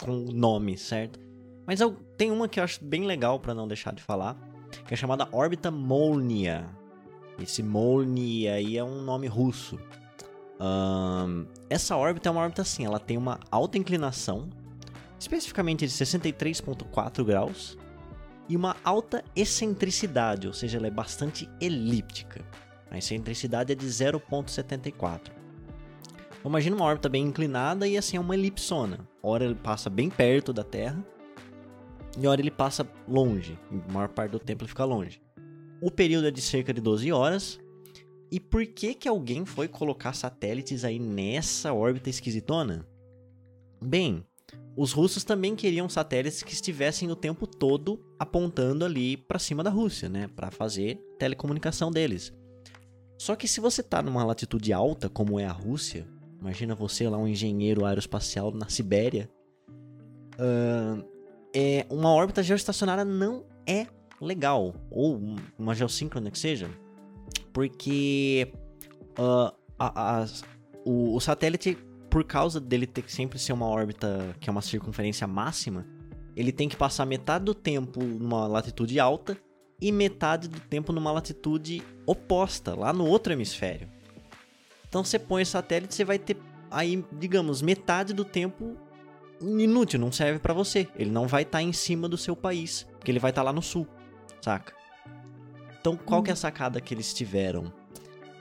[0.01, 1.21] com nome, certo?
[1.65, 4.37] Mas eu tenho uma que eu acho bem legal pra não deixar de falar,
[4.85, 6.69] que é chamada órbita Molnia.
[7.41, 9.79] Esse Molnia aí é um nome russo.
[10.59, 14.51] Ahn, essa órbita é uma órbita assim, ela tem uma alta inclinação,
[15.21, 17.79] especificamente de 63,4 graus,
[18.49, 22.45] e uma alta excentricidade, ou seja, ela é bastante elíptica.
[22.91, 25.31] A excentricidade é de 0,74.
[26.39, 29.07] Então, imagina uma órbita bem inclinada e assim é uma elipsona.
[29.23, 31.05] Hora ele passa bem perto da Terra
[32.17, 33.59] e hora ele passa longe.
[33.71, 35.21] A maior parte do tempo ele fica longe.
[35.81, 37.61] O período é de cerca de 12 horas.
[38.31, 42.87] E por que que alguém foi colocar satélites aí nessa órbita esquisitona?
[43.81, 44.25] Bem,
[44.81, 49.71] os russos também queriam satélites que estivessem o tempo todo apontando ali para cima da
[49.71, 52.33] Rússia, né, para fazer telecomunicação deles.
[53.19, 56.07] Só que se você tá numa latitude alta, como é a Rússia,
[56.41, 59.29] imagina você lá um engenheiro aeroespacial na Sibéria,
[60.39, 61.03] ahn,
[61.53, 63.87] é uma órbita geoestacionária não é
[64.21, 66.71] legal ou um- uma geossíncrona que seja,
[67.53, 68.53] porque
[69.17, 70.45] ah, a- as-
[70.85, 71.77] o, o satélite
[72.11, 75.87] por causa dele ter que sempre ser uma órbita que é uma circunferência máxima,
[76.37, 79.37] ele tem que passar metade do tempo numa latitude alta
[79.81, 83.89] e metade do tempo numa latitude oposta, lá no outro hemisfério.
[84.89, 86.37] Então você põe esse satélite, você vai ter
[86.71, 88.77] aí, digamos, metade do tempo
[89.41, 90.89] inútil, não serve para você.
[90.97, 93.47] Ele não vai estar tá em cima do seu país, porque ele vai estar tá
[93.47, 93.87] lá no sul,
[94.41, 94.73] saca?
[95.81, 97.73] Então, qual que é a sacada que eles tiveram?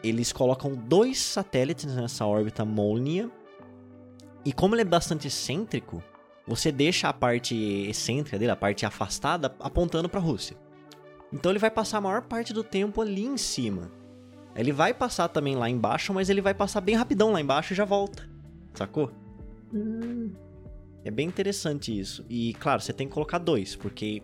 [0.03, 3.30] Eles colocam dois satélites nessa órbita Molnia,
[4.47, 6.01] e como ele é bastante excêntrico,
[6.47, 10.55] você deixa a parte excêntrica dele, a parte afastada, apontando para a Rússia.
[11.33, 13.91] Então ele vai passar a maior parte do tempo ali em cima.
[14.55, 17.75] Ele vai passar também lá embaixo, mas ele vai passar bem rapidão lá embaixo e
[17.75, 18.25] já volta.
[18.73, 19.12] Sacou?
[19.73, 20.31] Hum.
[21.03, 22.25] É bem interessante isso.
[22.29, 24.23] E claro, você tem que colocar dois, porque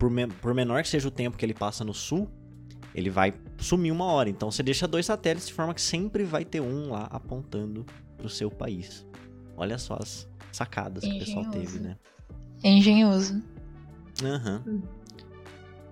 [0.00, 2.28] por, me por menor que seja o tempo que ele passa no sul,
[2.92, 4.28] ele vai sumir uma hora.
[4.28, 8.28] Então você deixa dois satélites de forma que sempre vai ter um lá apontando pro
[8.28, 9.08] seu país.
[9.60, 11.98] Olha só as sacadas que o pessoal teve, né?
[12.64, 13.42] É engenhoso.
[14.24, 14.62] Aham.
[14.66, 14.82] Uhum.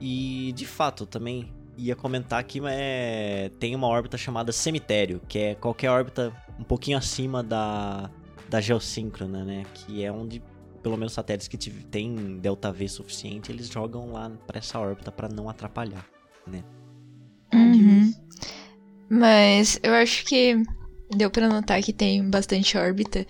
[0.00, 5.54] E de fato, também ia comentar que é, tem uma órbita chamada cemitério, que é
[5.54, 8.10] qualquer órbita um pouquinho acima da,
[8.48, 9.66] da geossíncrona, né?
[9.74, 10.42] Que é onde,
[10.82, 15.28] pelo menos satélites que tem delta V suficiente, eles jogam lá para essa órbita para
[15.28, 16.06] não atrapalhar,
[16.46, 16.64] né?
[17.52, 18.14] Uhum.
[19.10, 20.56] Mas eu acho que
[21.16, 23.26] deu para notar que tem bastante órbita,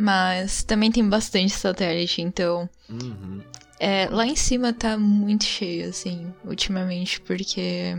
[0.00, 3.40] mas também tem bastante satélite, então uhum.
[3.80, 7.96] É, lá em cima tá muito cheio, assim, ultimamente, porque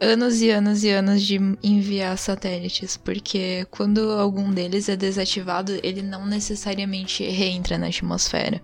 [0.00, 6.02] anos e anos e anos de enviar satélites, porque quando algum deles é desativado, ele
[6.02, 8.60] não necessariamente reentra na atmosfera.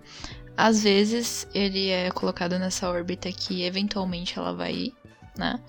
[0.57, 4.93] Às vezes ele é colocado nessa órbita que eventualmente ela vai ir,
[5.37, 5.59] né?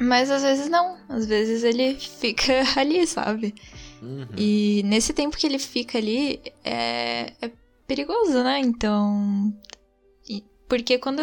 [0.00, 3.54] Mas às vezes não, às vezes ele fica ali, sabe?
[4.02, 4.26] Uhum.
[4.36, 7.50] E nesse tempo que ele fica ali, é, é
[7.86, 8.60] perigoso, né?
[8.60, 9.52] Então.
[10.68, 11.20] Porque quando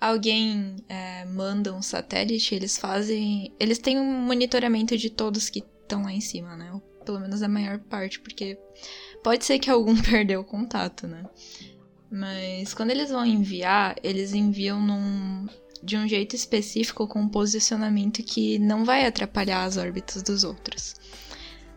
[0.00, 3.52] alguém é, manda um satélite, eles fazem.
[3.60, 6.72] Eles têm um monitoramento de todos que estão lá em cima, né?
[6.72, 8.58] Ou pelo menos a maior parte, porque
[9.22, 11.24] pode ser que algum perdeu o contato, né?
[12.10, 15.46] Mas quando eles vão enviar, eles enviam num,
[15.82, 20.94] de um jeito específico com um posicionamento que não vai atrapalhar as órbitas dos outros.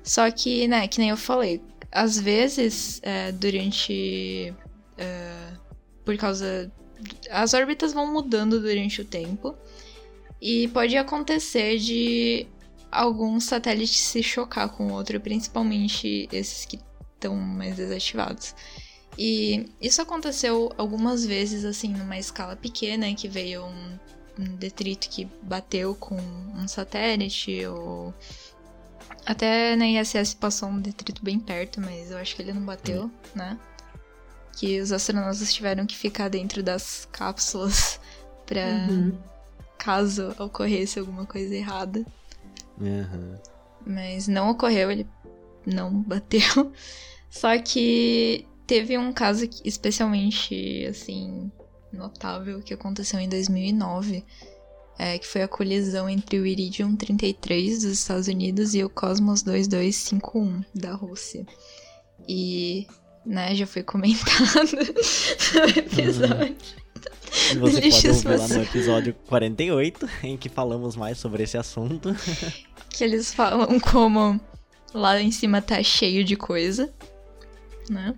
[0.04, 1.62] Só que, né, que nem eu falei,
[1.92, 4.54] às vezes, é, durante.
[4.98, 5.54] É,
[6.06, 6.72] por causa.
[7.30, 9.56] As órbitas vão mudando durante o tempo.
[10.42, 12.48] E pode acontecer de
[12.92, 16.80] algum satélite se chocar com o outro, principalmente esses que
[17.14, 18.56] estão mais desativados.
[19.18, 24.00] E isso aconteceu algumas vezes, assim, numa escala pequena, que veio um,
[24.40, 28.14] um detrito que bateu com um satélite, ou
[29.26, 33.06] até na ISS passou um detrito bem perto, mas eu acho que ele não bateu,
[33.06, 33.12] hum.
[33.36, 33.60] né?
[34.58, 38.00] Que os astronautas tiveram que ficar dentro das cápsulas
[38.46, 39.18] pra uhum.
[39.78, 42.06] caso ocorresse alguma coisa errada.
[42.80, 43.36] Uhum.
[43.86, 45.08] Mas não ocorreu, ele
[45.66, 46.72] não bateu.
[47.30, 51.52] Só que teve um caso especialmente, assim,
[51.94, 54.26] notável que aconteceu em 2009
[55.02, 59.42] é, que foi a colisão entre o Iridium 33 dos Estados Unidos e o Cosmos
[59.42, 61.44] 2251 da Rússia.
[62.30, 62.86] E,
[63.26, 64.70] né, já foi comentado
[65.58, 66.56] no episódio.
[67.56, 67.60] Uhum.
[67.62, 72.16] Você pode ouvir lá no episódio 48, em que falamos mais sobre esse assunto.
[72.92, 74.40] que eles falam como
[74.94, 76.94] lá em cima tá cheio de coisa,
[77.90, 78.14] né?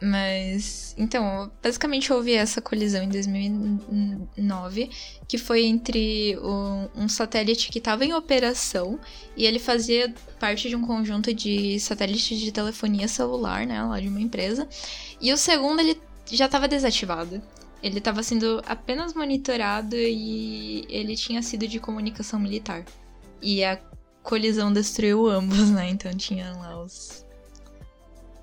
[0.00, 4.90] Mas, então, basicamente houve essa colisão em 2009,
[5.26, 9.00] que foi entre o, um satélite que estava em operação
[9.34, 14.08] e ele fazia parte de um conjunto de satélites de telefonia celular, né, lá de
[14.08, 14.68] uma empresa.
[15.18, 17.40] E o segundo, ele já estava desativado.
[17.82, 22.84] Ele estava sendo apenas monitorado e ele tinha sido de comunicação militar.
[23.40, 23.80] E a
[24.22, 25.88] colisão destruiu ambos, né?
[25.88, 27.24] Então tinha lá os.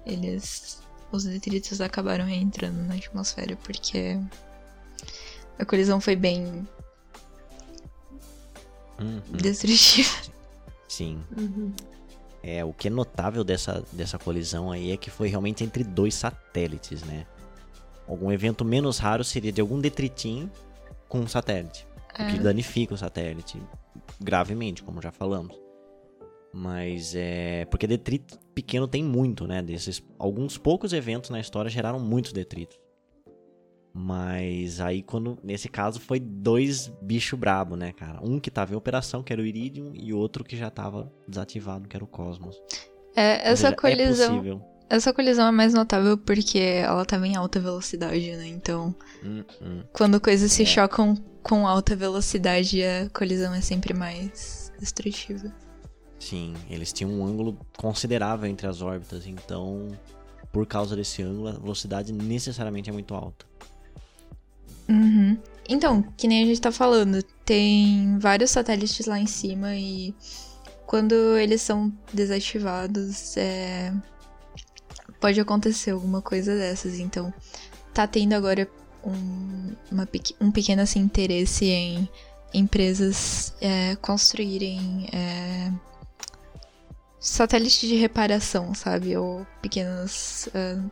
[0.05, 0.82] Eles
[1.15, 4.19] os detritos acabaram reentrando na atmosfera porque
[5.57, 6.67] a colisão foi bem
[8.99, 9.21] uhum.
[9.31, 10.09] destrutiva.
[10.87, 11.21] Sim.
[11.37, 11.73] Uhum.
[12.41, 16.13] É, o que é notável dessa, dessa colisão aí é que foi realmente entre dois
[16.13, 17.25] satélites, né?
[18.05, 20.51] Algum evento menos raro seria de algum detritinho
[21.07, 21.87] com um satélite.
[22.17, 22.23] É.
[22.23, 22.39] O que é.
[22.39, 23.61] danifica o satélite
[24.19, 25.57] gravemente, como já falamos.
[26.53, 27.65] Mas é.
[27.65, 29.61] Porque detrito pequeno tem muito, né?
[29.61, 32.77] Desses, alguns poucos eventos na história geraram muitos detritos.
[33.95, 35.37] Mas aí, quando.
[35.43, 38.19] Nesse caso, foi dois bichos brabo, né, cara?
[38.23, 41.87] Um que tava em operação, que era o Iridium, e outro que já tava desativado,
[41.87, 42.59] que era o Cosmos.
[43.15, 44.63] É, essa seja, é colisão.
[44.89, 48.47] É essa colisão é mais notável porque ela tava em alta velocidade, né?
[48.47, 49.83] Então, Hum, hum.
[49.93, 50.65] quando coisas se É.
[50.65, 55.53] chocam com alta velocidade, a colisão é sempre mais destrutiva.
[56.23, 59.89] Sim, eles tinham um ângulo considerável entre as órbitas, então,
[60.53, 63.45] por causa desse ângulo, a velocidade necessariamente é muito alta.
[64.87, 65.37] Uhum.
[65.67, 70.15] Então, que nem a gente tá falando, tem vários satélites lá em cima e
[70.85, 73.93] quando eles são desativados, é...
[75.19, 76.99] pode acontecer alguma coisa dessas.
[76.99, 77.33] Então,
[77.93, 78.65] tá tendo agora
[79.03, 80.07] um, uma
[80.39, 82.09] um pequeno assim, interesse em
[82.53, 85.71] empresas é, construírem é,
[87.23, 89.15] satélites de reparação, sabe?
[89.17, 90.83] Ou pequenos ah,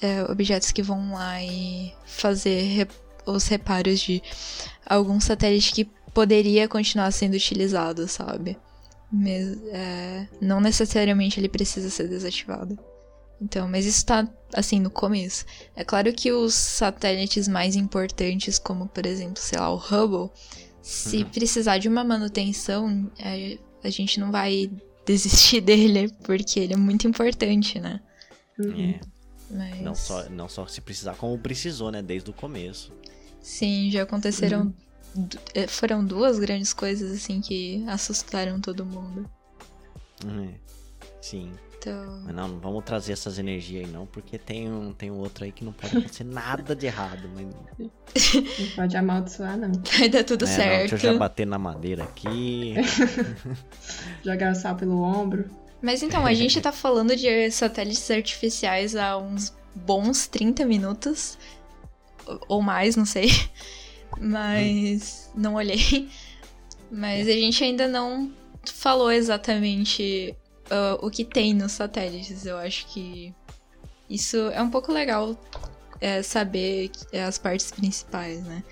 [0.00, 2.88] é, objetos que vão lá e fazer re-
[3.24, 4.22] os reparos de
[4.84, 8.56] algum satélite que poderia continuar sendo utilizado, sabe?
[9.12, 12.78] Mes- é, não necessariamente ele precisa ser desativado.
[13.40, 15.44] Então, mas isso tá assim no começo.
[15.74, 20.30] É claro que os satélites mais importantes, como por exemplo, sei lá, o Hubble,
[20.80, 21.30] se Uhum.
[21.30, 24.70] precisar de uma manutenção, é, a gente não vai
[25.06, 28.00] desistir dele, porque ele é muito importante, né?
[28.58, 28.90] Uhum.
[28.90, 29.00] É,
[29.50, 29.80] Mas...
[29.80, 32.92] não só, não só se precisar, como precisou, né, desde o começo.
[33.40, 34.74] Sim, já aconteceram.
[35.14, 39.28] du- eh, Foram duas grandes coisas assim que assustaram todo mundo.
[40.24, 40.52] Uhum.
[41.20, 41.52] Sim,
[41.88, 42.22] Então.
[42.24, 45.44] mas não, não vamos trazer essas energias aí não, porque tem um, tem um outro
[45.44, 47.28] aí que não pode acontecer nada de errado.
[47.34, 47.46] Mas...
[48.58, 49.70] Não pode amaldiçoar, não.
[49.98, 50.90] Vai dar tudo É, não, certo.
[50.90, 52.74] deixa eu já bater na madeira aqui.
[54.24, 55.48] Jogar o sal pelo ombro.
[55.82, 61.36] Mas então, a gente tá falando de satélites artificiais há uns bons 30 minutos.
[62.26, 63.28] ou- Ou mais, não sei.
[64.18, 65.30] Mas.
[65.34, 66.08] Não olhei.
[66.90, 68.32] Mas a gente ainda não
[68.64, 70.34] falou exatamente
[70.70, 72.46] ah, o que tem nos satélites.
[72.46, 73.34] Eu acho que
[74.08, 75.38] isso é um pouco legal
[76.00, 78.62] é, saber é, as partes principais, né?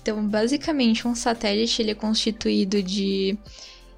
[0.00, 3.36] Então, basicamente, um satélite ele é constituído de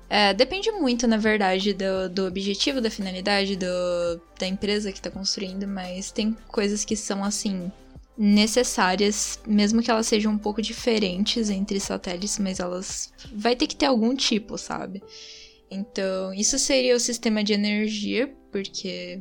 [0.08, 3.66] é, depende muito, na verdade, do, do objetivo, da finalidade do,
[4.38, 7.70] da empresa que está construindo, mas tem coisas que são, assim,
[8.16, 13.12] necessárias, mesmo que elas sejam um pouco diferentes entre satélites, mas elas.
[13.34, 15.02] Vai ter que ter algum tipo, sabe?
[15.70, 19.20] Então, isso seria o sistema de energia, porque,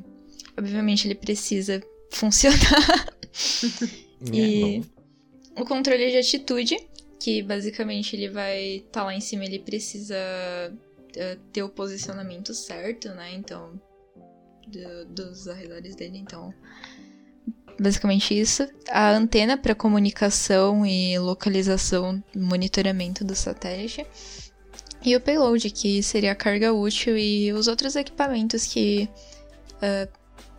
[0.58, 1.82] obviamente, ele precisa
[2.12, 3.08] funcionar.
[4.34, 5.62] E- É, bom.
[5.62, 6.76] o controle de atitude,
[7.20, 10.16] que basicamente ele vai estar lá em cima, ele precisa
[11.16, 13.34] eh, ter o posicionamento certo, né?
[13.36, 13.80] Então,
[14.68, 16.54] do- dos arredores dele, então.
[17.80, 18.68] Basicamente isso.
[18.90, 24.04] A antena para comunicação e localização, monitoramento do satélite.
[25.08, 29.10] E o payload, que seria a carga útil e os outros equipamentos que
[29.82, 30.10] eh,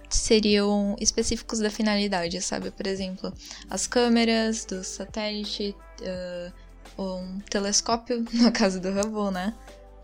[0.09, 2.71] seriam específicos da finalidade, sabe?
[2.71, 3.31] Por exemplo,
[3.69, 6.51] as câmeras do satélite, ah,
[6.99, 9.53] um telescópio, no caso do Hubble, né?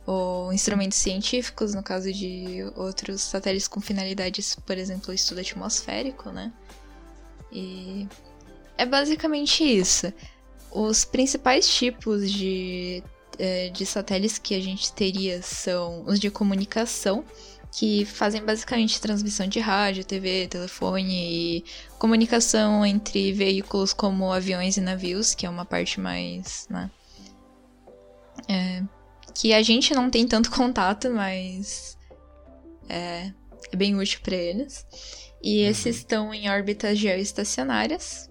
[0.04, 6.52] Ou instrumentos científicos, no caso de outros satélites com finalidades, por exemplo, estudo atmosférico, né?
[7.50, 8.06] E
[8.76, 10.12] é basicamente isso.
[10.70, 13.02] Os principais tipos de,
[13.72, 17.24] de satélites que a gente teria são os de comunicação,
[17.72, 21.64] que fazem basicamente transmissão de rádio, TV, telefone e
[21.98, 26.90] comunicação entre veículos como aviões e navios, que é uma parte mais, né?
[28.48, 28.82] É,
[29.34, 31.98] que a gente não tem tanto contato, mas
[32.88, 33.32] é,
[33.72, 34.86] é bem útil para eles.
[35.42, 38.30] E esses estão em órbitas geoestacionárias.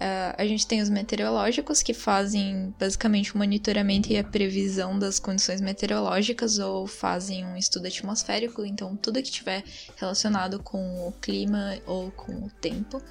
[0.00, 5.18] É, a gente tem os meteorológicos, que fazem basicamente o monitoramento e a previsão das
[5.18, 8.64] condições meteorológicas ou fazem um estudo atmosférico.
[8.64, 9.64] Então, tudo que tiver
[9.96, 13.02] relacionado com o clima ou com o tempo,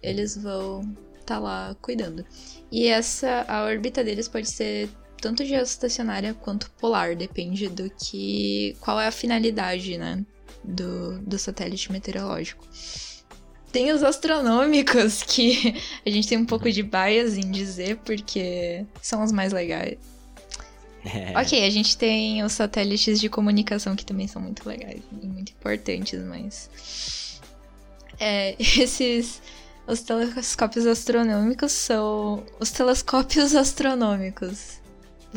[0.00, 2.24] eles vão estar lá cuidando.
[2.70, 4.88] E essa, a órbita deles pode ser
[5.20, 8.76] tanto geoestacionária quanto polar, depende do que.
[8.80, 10.24] qual é a finalidade, né?
[10.62, 12.66] Do, do satélite meteorológico.
[13.76, 15.74] Tem os astronômicos, que
[16.06, 19.98] a gente tem um pouco de bias em dizer, porque são os mais legais.
[21.04, 25.26] É, Ok, a gente tem os satélites de comunicação que também são muito legais e
[25.26, 27.38] muito importantes, mas.
[28.18, 29.42] É, esses.
[29.86, 32.44] Os telescópios astronômicos são.
[32.58, 34.80] Os telescópios astronômicos.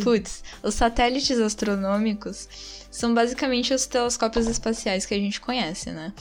[0.02, 2.48] Putz, os satélites astronômicos
[2.90, 6.14] são basicamente os telescópios espaciais que a gente conhece, né?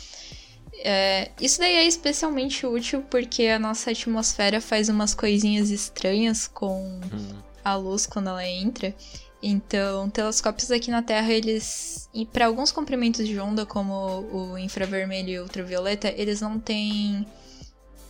[0.81, 7.01] É, isso daí é especialmente útil porque a nossa atmosfera faz umas coisinhas estranhas com
[7.01, 8.95] hum, a luz quando ela entra.
[9.43, 12.09] Então, telescópios aqui na Terra, eles.
[12.33, 13.93] Para alguns comprimentos de onda, como
[14.33, 17.27] o infravermelho e o ultravioleta, eles não têm.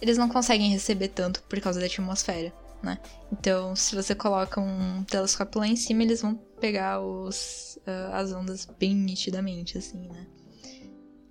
[0.01, 2.53] Eles não conseguem receber tanto por causa da atmosfera,
[2.83, 2.99] né?
[3.33, 8.33] Então, se você coloca um telescópio lá em cima, eles vão pegar os, uh, as
[8.33, 10.27] ondas bem nitidamente, assim, né?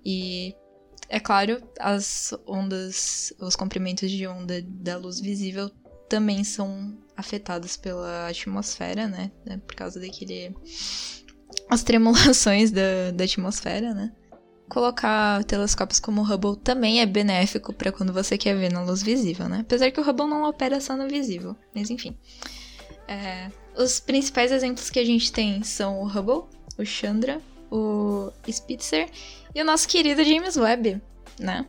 [0.04, 0.54] E
[1.08, 5.70] é claro, as ondas, os comprimentos de onda da luz visível
[6.08, 9.30] também são afetados pela atmosfera, né?
[9.66, 10.54] Por causa daquele.
[11.70, 14.12] as tremulações da, da atmosfera, né?
[14.68, 19.02] Colocar telescópios como o Hubble também é benéfico para quando você quer ver na luz
[19.02, 19.60] visível, né?
[19.60, 22.16] Apesar que o Hubble não opera só no visível, mas enfim.
[23.06, 26.44] É, os principais exemplos que a gente tem são o Hubble,
[26.76, 27.40] o Chandra,
[27.70, 29.08] o Spitzer
[29.58, 31.02] e o nosso querido James Webb,
[31.36, 31.66] né?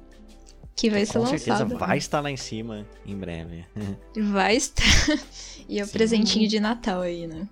[0.75, 1.39] Que vai Com ser lançado.
[1.39, 3.65] certeza vai estar lá em cima em breve.
[4.31, 4.83] Vai estar.
[5.67, 5.91] e é o Sim.
[5.93, 7.49] presentinho de Natal aí, né?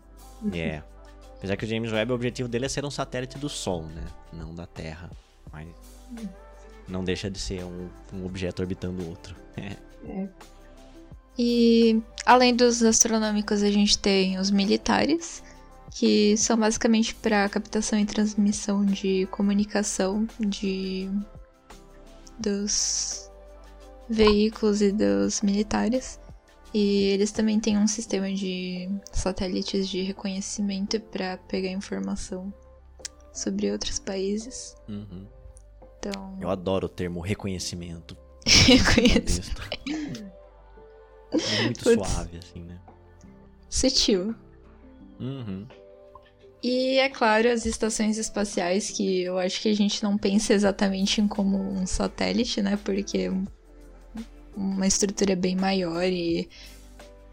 [0.54, 0.84] É.
[1.38, 4.06] Apesar que o James Webb, o objetivo dele é ser um satélite do Sol, né?
[4.32, 5.10] Não da Terra.
[5.52, 5.68] Mas
[6.88, 9.36] não deixa de ser um, um objeto orbitando o outro.
[10.08, 10.28] É.
[11.38, 15.44] E além dos astronômicos, a gente tem os militares,
[15.98, 21.10] que são basicamente para captação e transmissão de comunicação de
[22.40, 23.32] dos
[24.08, 26.20] veículos e dos militares.
[26.72, 32.54] E eles também têm um sistema de satélites de reconhecimento para pegar informação
[33.34, 34.76] sobre outros países.
[34.88, 35.26] Uhum.
[35.98, 38.16] Então, Eu adoro o termo reconhecimento.
[38.46, 39.42] reconheço.
[39.42, 39.62] Contexto.
[41.32, 42.08] É muito Putz.
[42.08, 42.80] suave, assim, né?
[43.68, 44.36] Sutil.
[45.20, 45.66] Uhum.
[46.64, 51.22] E, é claro, as estações espaciais, que eu acho que a gente não pensa exatamente
[51.22, 52.78] em como um satélite, né?
[52.84, 53.46] Porque um-
[54.56, 56.50] uma estrutura bem maior e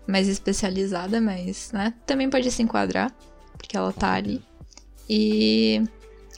[0.07, 1.95] mais especializada, mas, né?
[2.07, 3.11] Também pode se enquadrar,
[3.57, 4.43] porque ela tá ali.
[5.09, 5.83] E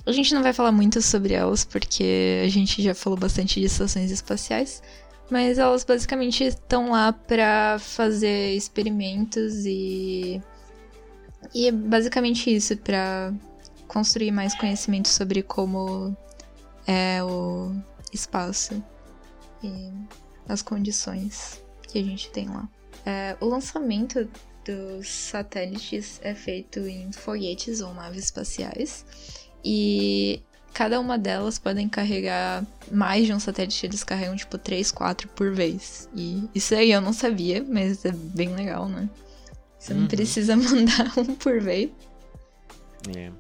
[0.07, 3.67] a gente não vai falar muito sobre elas, porque a gente já falou bastante de
[3.67, 4.81] estações espaciais.
[5.29, 10.41] Mas elas basicamente estão lá pra fazer experimentos e
[11.55, 13.33] e é basicamente isso, pra
[13.89, 16.17] construir mais conhecimento sobre como
[16.87, 17.75] é o
[18.13, 18.83] espaço
[19.63, 19.93] e
[20.49, 22.69] as condições que a gente tem lá.
[23.05, 24.29] É, o lançamento
[24.65, 29.05] dos satélites é feito em foguetes ou naves espaciais
[29.65, 30.43] e
[30.73, 35.53] cada uma delas podem carregar mais de um satélite, eles carregam tipo 3, 4 por
[35.53, 36.09] vez.
[36.15, 39.09] E isso aí eu não sabia, mas é bem legal, né?
[39.87, 40.09] Você não Uhum.
[40.09, 41.93] precisa mandar um por vez.
[43.17, 43.31] É.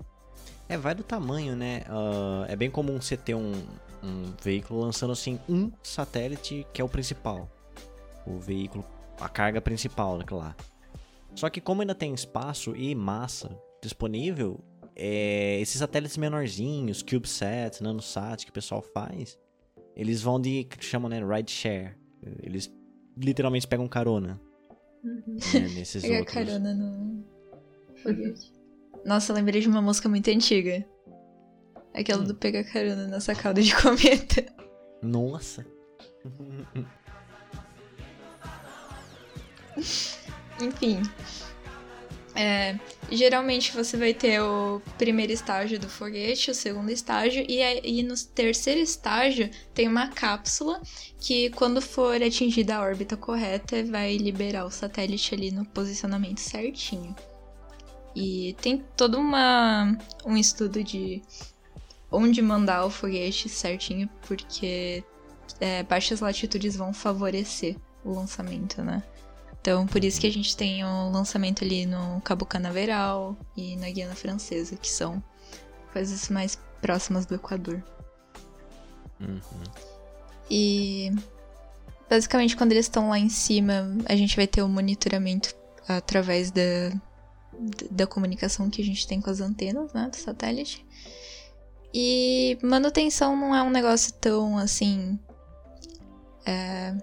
[0.69, 1.83] É, vai do tamanho, né?
[1.89, 3.53] Ah, é bem comum você ter um,
[4.01, 7.51] um veículo lançando assim um satélite que é o principal.
[8.25, 8.85] O veículo,
[9.21, 10.55] a carga principal daquilo lá.
[11.35, 13.51] Só que como ainda tem espaço e massa
[13.83, 14.61] disponível,
[14.95, 19.37] é, esses satélites menorzinhos, CubeSat, NanoSat que o pessoal faz,
[19.97, 21.97] eles vão de, que chamam, né, ride share.
[22.41, 22.73] Eles
[23.17, 24.41] literalmente pegam carona
[25.03, 25.21] né,
[25.75, 26.35] nesses Pegar outros.
[26.35, 27.25] carona no
[28.03, 28.53] foguete.
[29.05, 30.85] Nossa, lembrei de uma música muito antiga.
[31.95, 32.27] Aquela Hum.
[32.27, 34.45] do pegar carona nessa cauda de cometa.
[35.03, 35.65] Nossa.
[40.61, 41.03] Enfim.
[42.39, 42.79] É,
[43.11, 48.15] geralmente você vai ter o primeiro estágio do foguete, o segundo estágio, e aí no
[48.35, 50.83] terceiro estágio tem uma cápsula
[51.19, 57.17] que, quando for atingida a órbita correta, vai liberar o satélite ali no posicionamento certinho.
[58.15, 61.23] E tem todo uma, um estudo de
[62.11, 65.03] onde mandar o foguete certinho, porque
[65.59, 69.03] é, baixas latitudes vão favorecer o lançamento, né?
[69.67, 73.91] Então, por isso que a gente tem o lançamento ali no Cabo Canaveral e na
[73.91, 75.21] Guiana Francesa, que são
[75.93, 77.83] coisas mais próximas do Equador.
[79.21, 79.41] Uhum.
[80.49, 81.11] E
[82.09, 85.53] basicamente quando eles estão lá em cima, a gente vai ter o monitoramento
[85.89, 86.93] através da,
[87.91, 90.87] da comunicação que a gente tem com as antenas, né, do satélite.
[91.93, 95.19] E manutenção não é um negócio tão assim
[96.47, 96.95] é,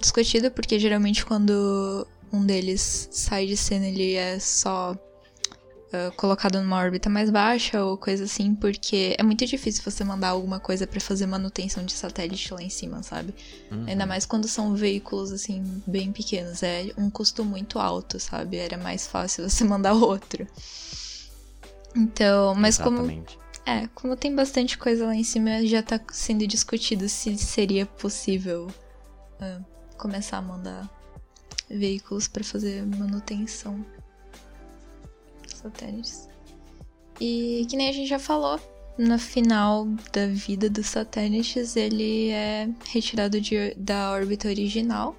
[0.00, 6.76] discutido, porque geralmente quando um deles sai de cena ele é só uh, colocado numa
[6.76, 11.00] órbita mais baixa ou coisa assim, porque é muito difícil você mandar alguma coisa pra
[11.00, 13.34] fazer manutenção de satélite lá em cima, sabe?
[13.70, 13.86] Uhum.
[13.86, 18.56] Ainda mais quando são veículos assim bem pequenos, é um custo muito alto, sabe?
[18.56, 20.46] Era mais fácil você mandar outro.
[21.96, 23.38] Então, mas como Exatamente.
[23.66, 28.68] é, como tem bastante coisa lá em cima, já tá sendo discutido se seria possível
[29.40, 29.60] ah,
[30.00, 30.88] começar a mandar
[31.68, 33.84] veículos pra fazer manutenção.
[35.46, 36.28] satélites.
[37.20, 38.58] E que nem a gente já falou,
[38.98, 45.14] no final da vida dos satélites, ele é retirado de, da órbita original.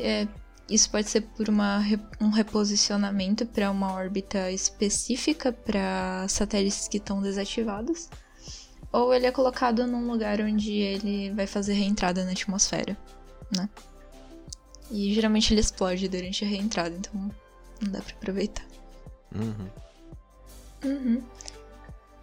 [0.00, 0.26] É,
[0.68, 1.80] isso pode ser por uma,
[2.20, 8.08] um reposicionamento para uma órbita específica para satélites que estão desativados.
[8.92, 12.96] Ou ele é colocado num lugar onde ele vai fazer reentrada na atmosfera,
[13.56, 13.68] né?
[14.92, 17.12] E geralmente ele explode durante a reentrada, então
[17.80, 18.64] não dá para aproveitar.
[19.34, 19.70] Uhum.
[20.84, 21.22] Uhum.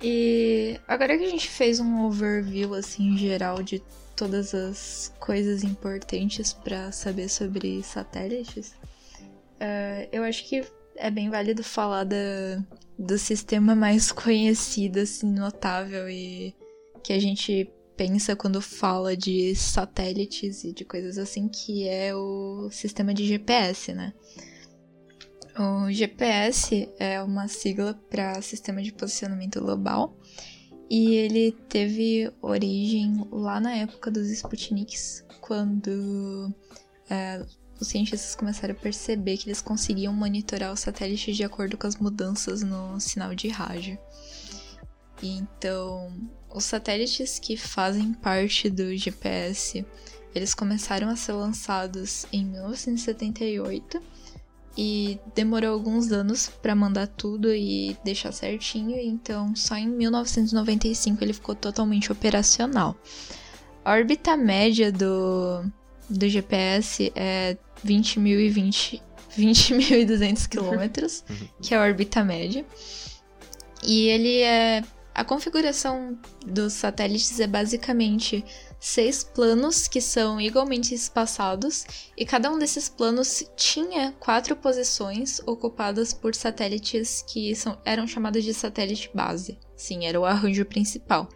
[0.02, 3.82] E agora que a gente fez um overview assim geral de
[4.16, 10.64] todas as coisas importantes para saber sobre satélites, uh, eu acho que
[10.96, 12.64] é bem válido falar da,
[12.98, 16.54] do sistema mais conhecido, assim, notável e
[17.02, 22.70] que a gente pensa quando fala de satélites e de coisas assim, que é o
[22.72, 24.14] sistema de GPS, né?
[25.60, 30.18] O GPS é uma sigla para Sistema de Posicionamento Global
[30.90, 36.54] e ele teve origem lá na época dos Sputniks, quando
[37.10, 37.46] é,
[37.82, 41.98] os cientistas começaram a perceber que eles conseguiam monitorar os satélites de acordo com as
[41.98, 44.00] mudanças no sinal de rádio.
[45.22, 49.86] Então, os satélites que fazem parte do GPS,
[50.34, 54.02] eles começaram a ser lançados em 1978
[54.78, 61.34] e demorou alguns anos para mandar tudo e deixar certinho, então só em 1995 ele
[61.34, 62.96] ficou totalmente operacional.
[63.84, 65.64] A órbita média do,
[66.10, 69.02] do GPS é 20.020
[69.38, 71.24] 20.200 quilômetros,
[71.62, 72.66] que é a órbita média.
[73.84, 74.84] E ele é
[75.14, 78.44] a configuração dos satélites é basicamente
[78.80, 81.86] seis planos que são igualmente espaçados,
[82.16, 88.44] e cada um desses planos tinha quatro posições ocupadas por satélites que são, eram chamados
[88.44, 89.58] de satélite base.
[89.76, 91.28] Sim, era o arranjo principal.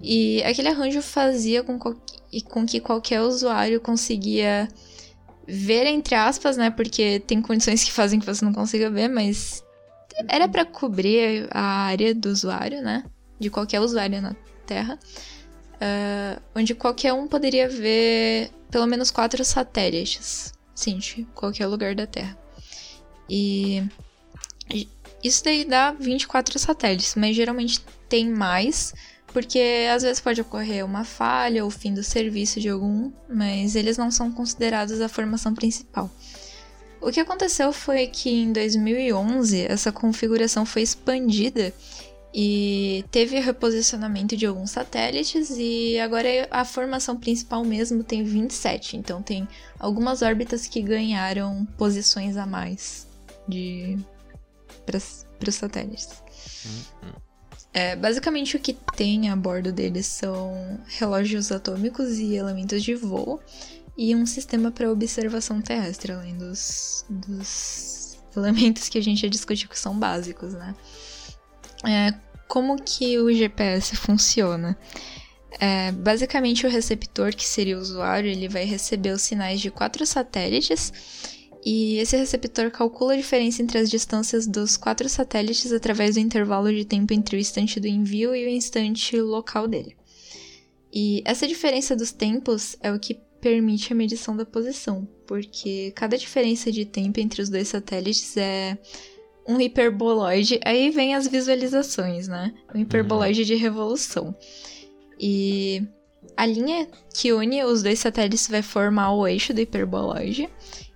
[0.00, 4.68] E aquele arranjo fazia com, com que qualquer usuário conseguia
[5.46, 6.70] ver, entre aspas, né?
[6.70, 9.62] Porque tem condições que fazem que você não consiga ver, mas
[10.28, 13.04] era para cobrir a área do usuário, né?
[13.38, 14.34] De qualquer usuário na
[14.66, 14.98] Terra.
[15.74, 20.52] Uh, onde qualquer um poderia ver pelo menos quatro satélites.
[20.74, 22.36] Sim, de qualquer lugar da Terra.
[23.28, 23.84] E
[25.22, 28.94] isso daí dá 24 satélites, mas geralmente tem mais,
[29.32, 33.98] porque às vezes pode ocorrer uma falha ou fim do serviço de algum, mas eles
[33.98, 36.10] não são considerados a formação principal.
[37.06, 41.72] O que aconteceu foi que em 2011 essa configuração foi expandida
[42.34, 49.22] e teve reposicionamento de alguns satélites e agora a formação principal mesmo tem 27, então
[49.22, 49.46] tem
[49.78, 53.06] algumas órbitas que ganharam posições a mais
[53.46, 53.96] de
[54.84, 56.24] para os satélites.
[56.64, 57.12] Uhum.
[57.72, 63.40] É, basicamente o que tem a bordo deles são relógios atômicos e elementos de voo
[63.96, 69.68] e um sistema para observação terrestre, além dos, dos elementos que a gente já discutiu
[69.68, 70.74] que são básicos, né?
[71.84, 72.14] É,
[72.48, 74.78] como que o GPS funciona?
[75.58, 80.04] É, basicamente, o receptor, que seria o usuário, ele vai receber os sinais de quatro
[80.04, 80.92] satélites
[81.64, 86.72] e esse receptor calcula a diferença entre as distâncias dos quatro satélites através do intervalo
[86.72, 89.96] de tempo entre o instante do envio e o instante local dele.
[90.92, 96.16] E essa diferença dos tempos é o que permite a medição da posição, porque cada
[96.16, 98.78] diferença de tempo entre os dois satélites é
[99.46, 100.60] um hiperboloide.
[100.64, 102.52] Aí vem as visualizações, né?
[102.74, 103.46] Um hiperboloide uhum.
[103.46, 104.34] de revolução.
[105.18, 105.86] E
[106.36, 110.48] a linha que une os dois satélites vai formar o eixo do hiperboloide.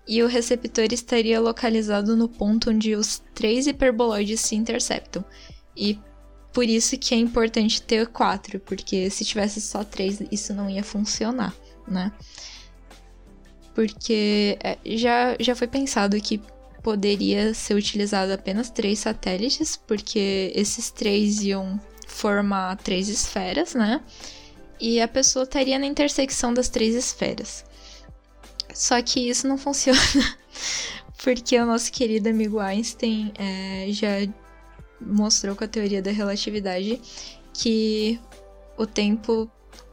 [0.08, 5.24] E o receptor estaria localizado no ponto onde os três hiperboloides se interceptam.
[5.76, 5.96] E
[6.52, 10.82] por isso que é importante ter quatro, porque se tivesse só três, isso não ia
[10.82, 11.54] funcionar,
[11.90, 12.12] né?
[13.74, 16.40] Porque é, já, já foi pensado que
[16.82, 24.00] poderia ser utilizado apenas três satélites, porque esses três iam formar três esferas, né?
[24.80, 27.64] E a pessoa estaria na intersecção das três esferas.
[28.74, 29.98] Só que isso não funciona,
[31.22, 34.08] porque o nosso querido amigo Einstein é, já
[35.00, 37.00] mostrou com a teoria da relatividade
[37.52, 38.18] que
[38.76, 39.50] o tempo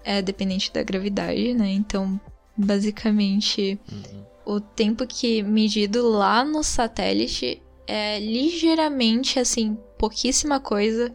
[0.07, 1.69] é dependente da gravidade, né?
[1.71, 2.19] Então,
[2.57, 11.13] basicamente, uhum o tempo que medido lá no satélite é ligeiramente, assim, pouquíssima coisa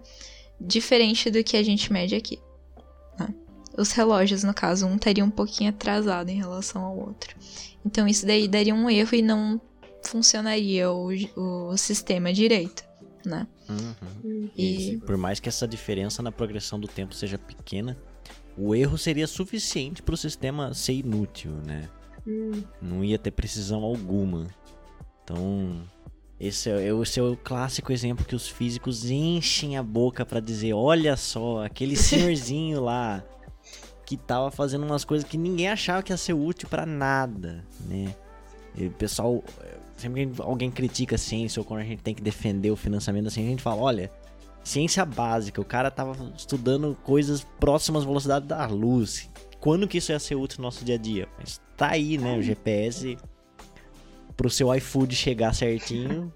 [0.60, 2.38] diferente do que a gente mede aqui.
[3.18, 3.34] Né?
[3.78, 7.34] Os relógios, no caso, um estaria um pouquinho atrasado em relação ao outro.
[7.86, 9.58] Então isso daí daria um erro e não
[10.04, 12.84] funcionaria o, o sistema direito.
[13.24, 13.46] né?
[13.66, 14.50] Uhum.
[14.54, 17.96] E- E por mais que essa diferença na progressão do tempo seja pequena,
[18.56, 21.88] o erro seria suficiente para o sistema ser inútil, né?
[22.26, 24.46] Hum, Não ia ter precisão alguma.
[25.24, 25.82] Então,
[26.38, 30.72] esse é, esse é o clássico exemplo que os físicos enchem a boca para dizer:
[30.72, 33.24] olha só, aquele senhorzinho lá
[34.04, 38.14] que tava fazendo umas coisas que ninguém achava que ia ser útil para nada, né?
[38.74, 39.42] E o pessoal,
[39.96, 43.24] sempre que alguém critica a ciência ou quando a gente tem que defender o financiamento
[43.24, 44.10] da ciência, a gente fala: olha,
[44.64, 49.28] ciência básica, o cara tava estudando coisas próximas à velocidade da luz.
[49.60, 51.28] Quando que isso ia ser útil no nosso dia a dia?
[51.38, 52.36] Mas tá aí, né?
[52.36, 53.16] O GPS
[54.36, 56.32] pro seu iFood chegar certinho.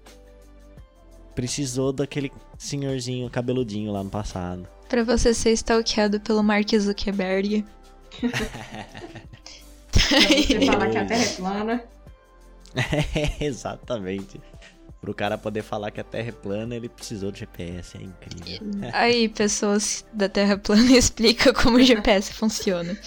[1.35, 4.67] Precisou daquele senhorzinho cabeludinho lá no passado.
[4.89, 7.65] Pra você ser stalkeado pelo Mark Zuckerberg.
[9.91, 11.83] pra você falar que a Terra é plana.
[12.75, 14.39] É, exatamente.
[14.99, 18.67] Pro cara poder falar que a Terra é plana, ele precisou do GPS, é incrível.
[18.93, 22.97] Aí, pessoas da Terra plana, explica como o GPS funciona.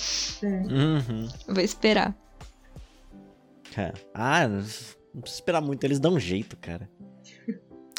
[0.42, 0.46] É.
[0.46, 1.28] Uhum.
[1.48, 2.16] Vou esperar.
[3.74, 3.94] Cara.
[4.14, 6.88] Ah, não precisa esperar muito, eles dão um jeito, cara.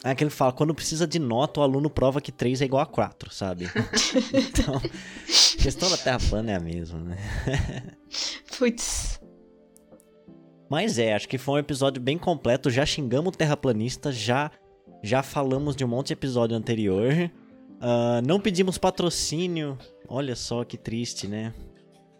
[0.04, 2.82] É aquele que fala, quando precisa de nota, o aluno prova que 3 é igual
[2.82, 3.70] a 4, sabe?
[4.34, 7.18] então, a questão da Terra plana é a mesma, né?
[8.58, 9.21] Putz.
[10.72, 12.70] Mas é, acho que foi um episódio bem completo.
[12.70, 14.50] Já xingamos o terraplanista, já,
[15.04, 17.30] já falamos de um monte de episódio anterior.
[17.82, 19.78] Ah, não pedimos patrocínio.
[20.08, 21.54] Olha só que triste, né?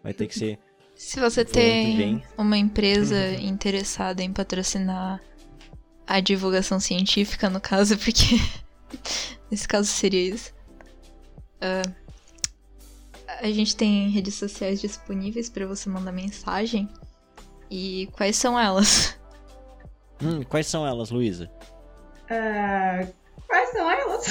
[0.02, 0.58] Vai ter que ser.
[0.94, 5.18] Se você tem uma empresa interessada em patrocinar
[6.06, 8.36] a divulgação científica, no caso, porque
[9.50, 10.52] nesse caso seria isso.
[11.58, 11.90] Ah,
[13.40, 16.86] a gente tem redes sociais disponíveis para você mandar mensagem.
[17.74, 19.18] E quais são elas?
[20.22, 21.50] Hum, quais são elas, Luísa?
[22.28, 23.06] Ah,
[23.46, 24.26] quais são elas?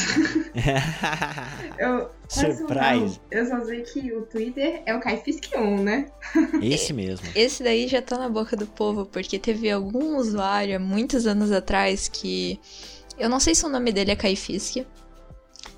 [1.80, 2.80] Eu, quais são Surprise!
[2.84, 3.22] elas?
[3.32, 6.06] Eu só sei que o Twitter é o Kaifisk1, né?
[6.62, 7.28] Esse mesmo.
[7.34, 11.52] Esse daí já tá na boca do povo, porque teve algum usuário há muitos anos
[11.52, 12.60] atrás que.
[13.18, 14.86] Eu não sei se o nome dele é Kaifisk.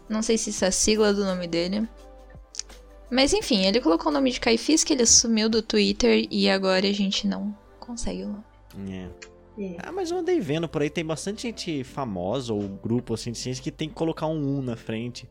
[0.09, 1.87] Não sei se isso é a sigla do nome dele.
[3.13, 6.91] Mas enfim, ele colocou o nome de Kaifisk, ele sumiu do Twitter e agora a
[6.91, 8.43] gente não consegue o nome.
[8.89, 9.09] É.
[9.55, 9.77] É.
[9.83, 13.37] Ah, mas eu andei vendo por aí, tem bastante gente famosa ou grupo assim de
[13.37, 15.29] ciência que tem que colocar um 1 na frente.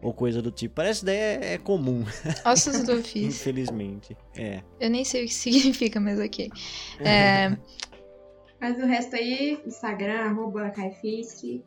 [0.00, 0.76] Ou coisa do tipo.
[0.76, 2.04] Parece que daí é, é comum,
[2.46, 3.26] Ossos do ofício.
[3.26, 4.16] infelizmente.
[4.36, 4.62] É.
[4.78, 6.48] Eu nem sei o que significa, mas ok.
[7.00, 7.56] É,
[8.60, 11.62] Mas o resto aí, Instagram, arroba Kaifisk.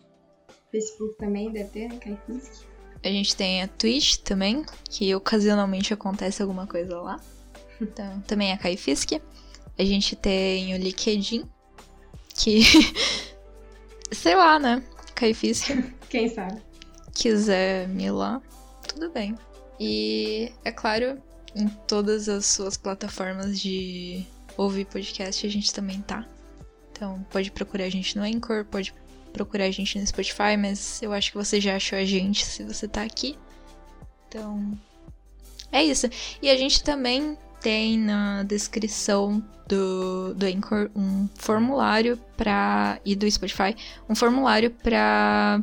[0.72, 1.97] Facebook também deve ter, né?
[1.97, 2.66] Kaifisk.
[3.04, 7.20] A gente tem a Twitch também, que ocasionalmente acontece alguma coisa lá.
[7.80, 9.14] Então, também é Kaifisk.
[9.78, 11.43] A gente tem o LinkedIn,
[12.36, 12.62] que.
[14.12, 14.84] sei lá, né?
[15.16, 15.70] Kaifisk.
[16.10, 16.62] Quem sabe?
[17.14, 18.41] quiser me lá,
[18.88, 19.38] tudo bem.
[19.80, 21.22] E, é claro,
[21.56, 24.26] em todas as suas plataformas de
[24.58, 26.28] ouvir podcast a gente também tá.
[26.91, 28.93] Então, pode procurar a gente no Anchor, pode
[29.32, 32.63] procurar a gente no Spotify, mas eu acho que você já achou a gente se
[32.63, 33.38] você tá aqui.
[34.27, 34.77] Então,
[35.71, 36.07] é isso.
[36.41, 43.29] E a gente também tem na descrição do, do Anchor um formulário para e do
[43.29, 43.75] Spotify
[44.09, 45.61] um formulário para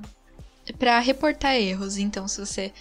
[0.79, 1.97] para reportar erros.
[1.97, 2.73] Então, se você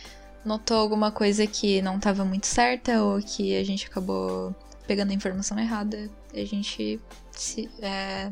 [0.44, 5.14] notou alguma coisa que não estava muito certa ou que a gente acabou pegando a
[5.14, 7.00] informação errada, a gente
[7.32, 8.32] se, é,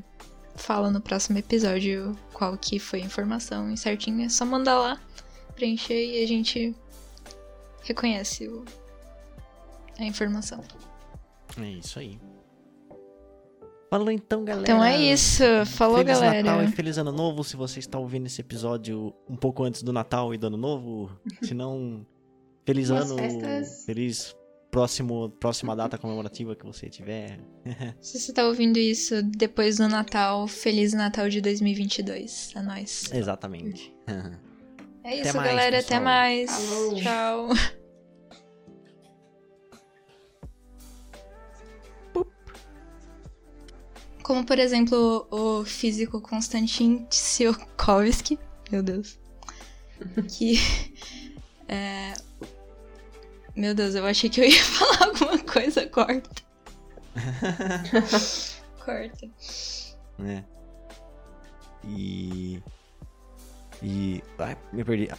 [0.55, 4.21] fala no próximo episódio qual que foi a informação e certinho.
[4.25, 5.01] É só mandar lá,
[5.55, 6.75] preencher e a gente
[7.83, 8.63] reconhece o-
[9.99, 10.61] a informação.
[11.57, 12.19] É isso aí.
[13.89, 14.63] Falou então, galera.
[14.65, 15.43] Então é isso.
[15.67, 16.43] Falou, feliz galera.
[16.43, 17.43] Natal e feliz Ano Novo.
[17.43, 21.11] Se você está ouvindo esse episódio um pouco antes do Natal e do Ano Novo,
[21.41, 22.05] se não,
[22.65, 23.85] feliz Boas ano, festas.
[23.85, 24.35] feliz
[24.75, 27.39] próximo, próxima data comemorativa que você tiver.
[28.01, 32.51] Se você tá ouvindo isso depois do Natal, Feliz Natal de 2022.
[32.53, 33.09] É nóis.
[33.13, 33.95] Exatamente.
[34.05, 35.79] É Até isso, mais, galera.
[35.79, 36.51] Até mais.
[36.51, 36.95] Falou.
[36.95, 37.49] Tchau.
[44.23, 48.37] Como, por exemplo, o físico Konstantin Tsiolkovsky.
[48.69, 49.17] Meu Deus.
[50.27, 50.57] Que.
[51.69, 52.11] é,
[53.55, 55.85] Meu Deus, eu achei que eu ia falar alguma coisa.
[55.87, 56.29] Corta.
[58.83, 59.29] Corta.
[60.19, 60.43] né?
[61.83, 62.61] E.
[63.81, 64.23] E.
[64.37, 65.09] Ai, me perdi.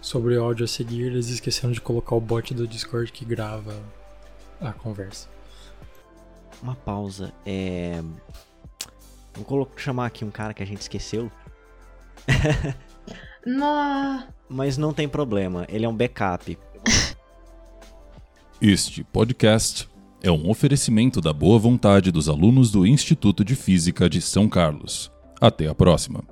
[0.00, 3.74] Sobre o áudio a seguir, eles esqueceram de colocar o bot do Discord que grava
[4.60, 5.28] a conversa.
[6.62, 7.32] Uma pausa.
[7.46, 8.02] É.
[9.34, 11.30] Vou colo- chamar aqui um cara que a gente esqueceu.
[14.48, 16.58] Mas não tem problema, ele é um backup.
[18.60, 19.88] Este podcast
[20.20, 25.12] é um oferecimento da boa vontade dos alunos do Instituto de Física de São Carlos.
[25.40, 26.24] Até a próxima.